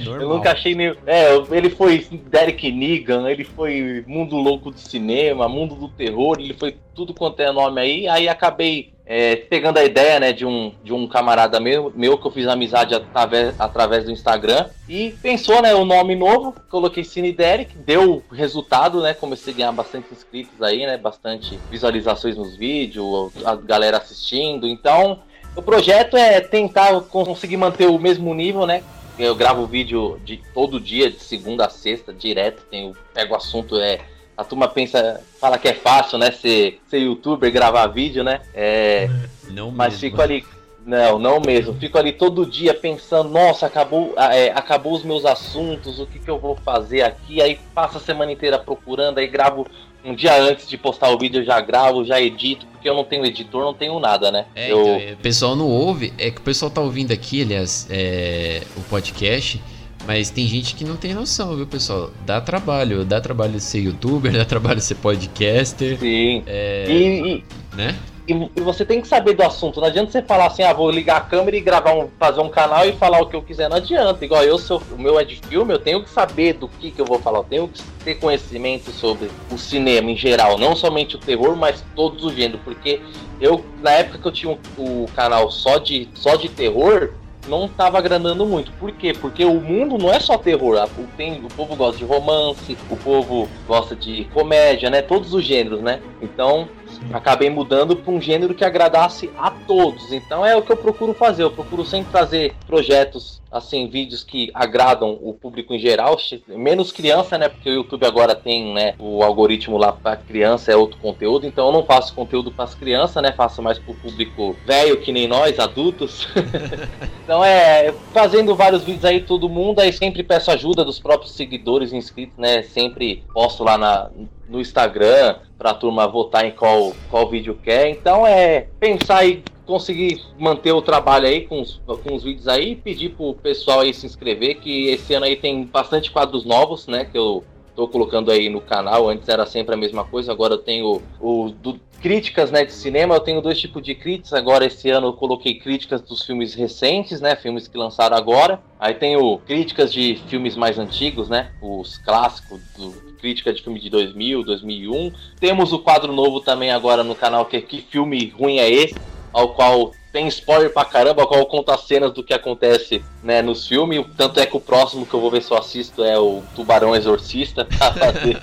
[0.05, 5.49] eu nunca achei nenhum, é, ele foi Derek Negan, ele foi Mundo Louco do Cinema,
[5.49, 9.83] Mundo do Terror, ele foi tudo quanto é nome aí, aí acabei é, pegando a
[9.83, 14.05] ideia né, de, um, de um camarada meu, meu que eu fiz amizade através, através
[14.05, 19.13] do Instagram e pensou né, o nome novo, coloquei Cine Derek, deu resultado, né?
[19.13, 20.97] Comecei a ganhar bastante inscritos aí, né?
[20.97, 24.65] Bastante visualizações nos vídeos, a galera assistindo.
[24.65, 25.19] Então,
[25.57, 28.81] o projeto é tentar conseguir manter o mesmo nível, né?
[29.19, 32.63] Eu gravo vídeo de todo dia, de segunda a sexta, direto.
[32.71, 33.99] Tenho, pego o assunto, é
[34.37, 36.31] a turma pensa, fala que é fácil, né?
[36.31, 38.41] Ser, ser youtuber, gravar vídeo, né?
[38.53, 39.09] É,
[39.49, 39.99] não mas mesmo.
[39.99, 40.45] fico ali.
[40.83, 41.75] Não, não mesmo.
[41.75, 46.29] Fico ali todo dia pensando, nossa, acabou, é, acabou os meus assuntos, o que, que
[46.29, 47.39] eu vou fazer aqui?
[47.39, 49.67] Aí passo a semana inteira procurando, aí gravo
[50.03, 53.03] um dia antes de postar o vídeo eu já gravo, já edito, porque eu não
[53.03, 54.45] tenho editor, não tenho nada, né?
[54.55, 54.81] É, eu...
[54.81, 58.63] então, é, o pessoal não ouve, é que o pessoal tá ouvindo aqui, aliás, é,
[58.75, 59.61] o podcast,
[60.07, 62.09] mas tem gente que não tem noção, viu, pessoal?
[62.25, 65.97] Dá trabalho, dá trabalho ser youtuber, dá trabalho ser podcaster.
[65.99, 66.43] Sim.
[66.47, 67.43] É, E, e-
[67.75, 67.95] né?
[68.27, 69.79] e- e você tem que saber do assunto.
[69.79, 72.49] Não adianta você falar assim, ah, vou ligar a câmera e gravar um, fazer um
[72.49, 73.69] canal e falar o que eu quiser.
[73.69, 74.23] Não adianta.
[74.23, 76.99] Igual eu, sou, o meu é de filme, eu tenho que saber do que, que
[77.01, 77.39] eu vou falar.
[77.39, 81.83] Eu tenho que ter conhecimento sobre o cinema em geral, não somente o terror, mas
[81.95, 82.61] todos os gêneros.
[82.63, 83.01] Porque
[83.39, 87.11] eu, na época que eu tinha o, o canal só de, só de terror,
[87.47, 88.71] não tava agradando muito.
[88.73, 89.13] Por quê?
[89.13, 90.77] Porque o mundo não é só terror.
[90.97, 95.01] O, tem, o povo gosta de romance, o povo gosta de comédia, né?
[95.01, 95.99] Todos os gêneros, né?
[96.21, 96.67] Então,
[97.11, 100.11] acabei mudando para um gênero que agradasse a todos.
[100.11, 101.43] Então é o que eu procuro fazer.
[101.43, 106.17] Eu procuro sempre trazer projetos, assim, vídeos que agradam o público em geral,
[106.47, 107.49] menos criança, né?
[107.49, 111.45] Porque o YouTube agora tem, né, o algoritmo lá para criança é outro conteúdo.
[111.45, 113.31] Então eu não faço conteúdo para as crianças, né?
[113.31, 116.27] Faço mais para o público velho que nem nós, adultos.
[117.23, 121.91] então é fazendo vários vídeos aí todo mundo, aí sempre peço ajuda dos próprios seguidores
[121.91, 122.63] inscritos, né?
[122.63, 124.09] Sempre posto lá na
[124.51, 127.89] no Instagram pra turma votar em qual, qual vídeo quer.
[127.89, 129.41] Então é pensar e
[129.71, 133.93] conseguir manter o trabalho aí com os, com os vídeos aí pedir pro pessoal aí
[133.93, 137.05] se inscrever, que esse ano aí tem bastante quadros novos, né?
[137.05, 137.41] Que eu
[137.73, 139.07] tô colocando aí no canal.
[139.07, 143.15] Antes era sempre a mesma coisa, agora eu tenho o do- críticas né, de cinema,
[143.15, 144.33] eu tenho dois tipos de críticas.
[144.33, 147.35] Agora, esse ano, eu coloquei críticas dos filmes recentes, né?
[147.37, 148.59] Filmes que lançaram agora.
[148.77, 151.51] Aí tenho críticas de filmes mais antigos, né?
[151.61, 152.91] Os clássicos, do,
[153.21, 155.13] crítica de filme de 2000, 2001.
[155.39, 158.95] Temos o quadro novo também agora no canal, que é Que Filme Ruim é Esse?
[159.33, 163.41] Ao qual tem spoiler pra caramba, ao qual conta as cenas do que acontece né,
[163.41, 164.05] nos filmes.
[164.17, 166.95] Tanto é que o próximo que eu vou ver se eu assisto é o Tubarão
[166.95, 168.41] Exorcista, pra fazer,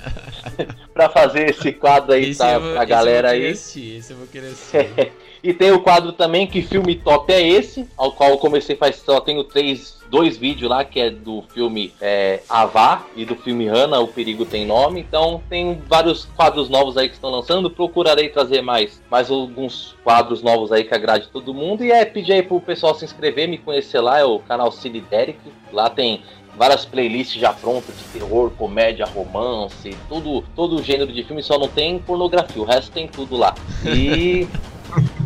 [0.98, 3.52] pra fazer esse quadro aí Esse eu vou- pra galera vou querer aí.
[3.52, 5.12] assistir, esse eu vou querer assistir.
[5.40, 8.96] E tem o quadro também, que filme top é esse, ao qual eu comecei faz
[8.96, 13.68] só tenho três, dois vídeos lá, que é do filme é, Avá e do filme
[13.68, 14.98] Hannah, O Perigo Tem Nome.
[14.98, 17.70] Então tem vários quadros novos aí que estão lançando.
[17.70, 21.84] Procurarei trazer mais, mais alguns quadros novos aí que agrade todo mundo.
[21.84, 25.00] E é pedir aí pro pessoal se inscrever, me conhecer lá, é o canal Cine
[25.02, 25.38] Derek.
[25.72, 26.20] Lá tem
[26.58, 31.68] várias playlists já prontas de terror, comédia, romance, tudo, todo gênero de filme, só não
[31.68, 33.54] tem pornografia, o resto tem tudo lá.
[33.86, 34.48] E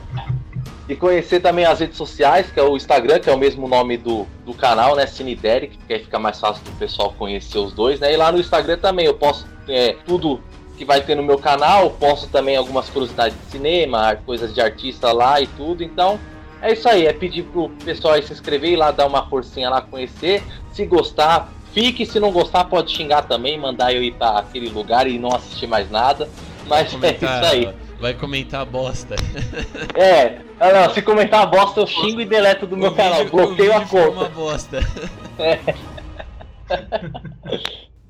[0.89, 3.97] e conhecer também as redes sociais, que é o Instagram, que é o mesmo nome
[3.97, 5.07] do, do canal, né?
[5.07, 8.13] Cine Derek, que aí fica mais fácil do pessoal conhecer os dois, né?
[8.13, 10.41] E lá no Instagram também eu posto é, tudo
[10.77, 15.13] que vai ter no meu canal, posto também algumas curiosidades de cinema, coisas de artista
[15.13, 15.83] lá e tudo.
[15.83, 16.19] Então
[16.61, 19.81] é isso aí, é pedir pro pessoal se inscrever e lá dar uma forcinha lá,
[19.81, 20.43] conhecer.
[20.73, 22.05] Se gostar, fique.
[22.07, 25.66] Se não gostar, pode xingar também, mandar eu ir para aquele lugar e não assistir
[25.66, 26.28] mais nada.
[26.66, 27.69] Mas é isso aí.
[28.01, 29.15] Vai comentar a bosta.
[29.94, 30.39] É,
[30.73, 33.24] não, se comentar bosta, eu xingo e deleto do meu O canal.
[33.24, 34.11] vídeo- Bloqueio o a conta.
[34.11, 34.81] uma bosta.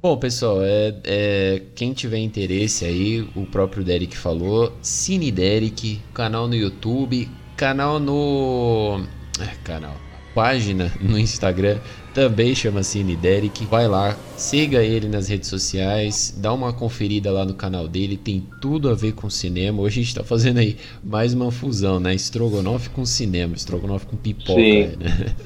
[0.02, 6.48] Bom, pessoal, é, é, quem tiver interesse aí, o próprio Derek falou, Cine Derek, canal
[6.48, 9.00] no YouTube, canal no.
[9.40, 9.94] É, canal.
[10.34, 11.78] Página no Instagram
[12.14, 13.64] também chama Cine Derek.
[13.66, 18.46] Vai lá, siga ele nas redes sociais, dá uma conferida lá no canal dele, tem
[18.60, 19.80] tudo a ver com cinema.
[19.82, 22.14] Hoje a gente tá fazendo aí mais uma fusão, né?
[22.14, 24.96] Estrogonofe com cinema, estrogonofe com pipoca, Sim.
[24.98, 25.34] né?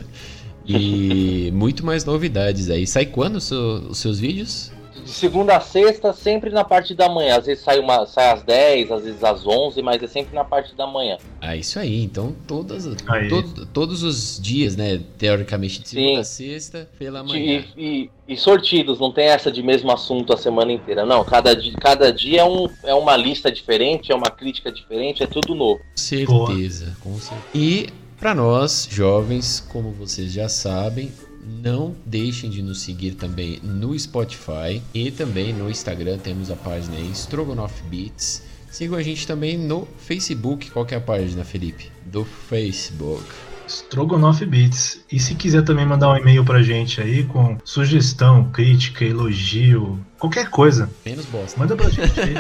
[0.69, 2.89] E muito mais novidades aí.
[2.89, 4.73] Sai quando os seu- os seus vídeos?
[5.07, 7.37] De segunda a sexta, sempre na parte da manhã.
[7.39, 10.45] Às vezes sai, uma, sai às 10, às vezes às 11, mas é sempre na
[10.45, 11.17] parte da manhã.
[11.41, 12.03] Ah, isso aí.
[12.03, 13.29] Então, todas, Aí.
[13.29, 15.01] todo- todos os dias, né?
[15.17, 16.19] Teoricamente, de segunda Sim.
[16.21, 17.65] a sexta, pela manhã.
[17.77, 21.07] E, e- e sortidos, não tem essa de mesmo assunto a semana inteira.
[21.07, 25.27] Não, cada, cada dia é, um, é uma lista diferente, é uma crítica diferente, é
[25.27, 25.79] tudo novo.
[25.81, 27.43] Com certeza, com certeza.
[27.55, 27.87] E
[28.19, 31.13] para nós, jovens, como vocês já sabem,
[31.47, 36.19] não deixem de nos seguir também no Spotify e também no Instagram.
[36.19, 38.43] Temos a página Strogonoff Beats.
[38.71, 40.71] Sigam a gente também no Facebook.
[40.71, 41.91] Qual que é a página, Felipe?
[42.05, 43.25] Do Facebook.
[43.67, 45.05] Strogonoff Beats.
[45.11, 50.49] E se quiser também mandar um e-mail pra gente aí com sugestão, crítica, elogio, qualquer
[50.51, 51.59] coisa, Menos bosta.
[51.59, 52.35] manda pra gente aí.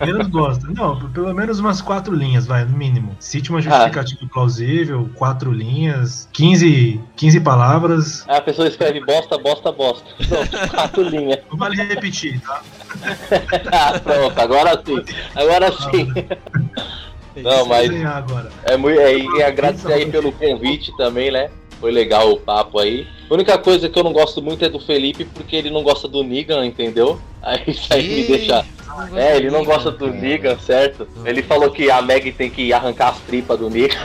[0.06, 0.66] Menos gosta.
[0.68, 3.16] Não, pelo menos umas quatro linhas, vai, no mínimo.
[3.20, 8.24] Cite uma justificativa plausível, quatro linhas, 15, 15 palavras.
[8.28, 10.04] Aí a pessoa escreve bosta, bosta, bosta.
[10.28, 11.38] Pronto, quatro linhas.
[11.50, 12.62] Não vale repetir, tá?
[13.72, 15.02] Ah, pronto, agora sim.
[15.34, 16.12] Agora sim.
[17.36, 17.90] Não, mas
[18.64, 19.00] é muito.
[19.00, 21.50] É, e agradecer aí pelo convite também, né?
[21.82, 23.08] Foi legal o papo aí.
[23.28, 26.06] A única coisa que eu não gosto muito é do Felipe, porque ele não gosta
[26.06, 27.18] do Negan, entendeu?
[27.42, 28.64] Aí isso aí me deixa.
[29.16, 31.08] É, ele não gosta do Negan, certo?
[31.24, 33.98] Ele falou que a Meg tem que arrancar as tripas do Negan.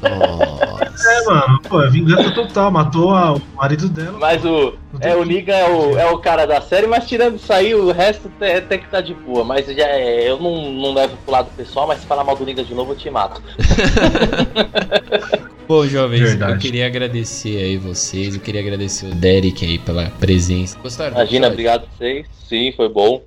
[0.00, 0.76] Nossa.
[0.96, 4.16] É, mano, pô, é vingança total, matou a, o marido dela.
[4.18, 4.72] Mas o.
[4.98, 7.92] É, o Negan é o, é o cara da série, mas tirando isso aí, o
[7.92, 9.44] resto até que tá de boa.
[9.44, 12.46] Mas já é, eu não, não levo pro lado pessoal, mas se falar mal do
[12.46, 13.42] Negan de novo, eu te mato.
[15.68, 16.52] Bom, jovens, Verdade.
[16.52, 20.78] eu queria agradecer aí vocês, eu queria agradecer o Derek aí pela presença.
[20.78, 21.12] Gostaram?
[21.12, 22.26] Imagina, obrigado a vocês.
[22.48, 23.22] Sim, foi bom.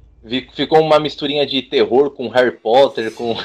[0.53, 3.35] Ficou uma misturinha de terror com Harry Potter, com.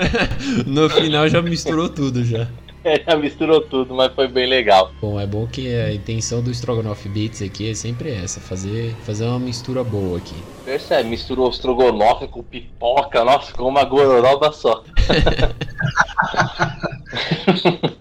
[0.66, 2.48] no final já misturou tudo já.
[2.84, 4.90] É, já misturou tudo, mas foi bem legal.
[5.00, 9.24] Bom, é bom que a intenção do Strogonoff Beats aqui é sempre essa, fazer, fazer
[9.24, 10.34] uma mistura boa aqui.
[10.64, 14.82] Percebe, misturou o Strogonoff com pipoca, nossa, ficou uma gororoba só.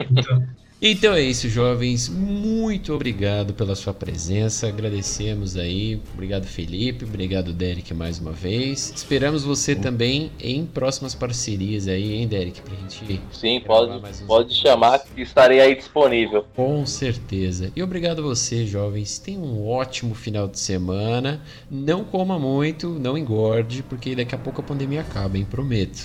[0.09, 0.43] então.
[0.83, 2.09] Então é isso, jovens.
[2.09, 4.67] Muito obrigado pela sua presença.
[4.67, 6.01] Agradecemos aí.
[6.11, 7.05] Obrigado, Felipe.
[7.05, 8.91] Obrigado, Derek, mais uma vez.
[8.95, 12.63] Esperamos você também em próximas parcerias aí, hein, Derek?
[12.63, 13.21] Pra gente.
[13.31, 16.47] Sim, pode, pode chamar que estarei aí disponível.
[16.55, 17.71] Com certeza.
[17.75, 19.19] E obrigado a você, jovens.
[19.19, 21.43] Tenha um ótimo final de semana.
[21.69, 25.45] Não coma muito, não engorde, porque daqui a pouco a pandemia acaba, hein?
[25.45, 26.03] Prometo.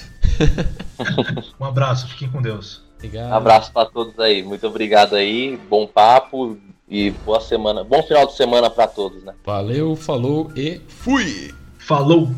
[1.58, 2.84] um abraço, fiquem com Deus.
[3.06, 3.32] Obrigado.
[3.32, 4.42] Abraço para todos aí.
[4.42, 5.58] Muito obrigado aí.
[5.68, 6.58] Bom papo
[6.88, 7.84] e boa semana.
[7.84, 9.34] Bom final de semana para todos, né?
[9.44, 11.54] Valeu, falou e fui.
[11.78, 12.28] Falou.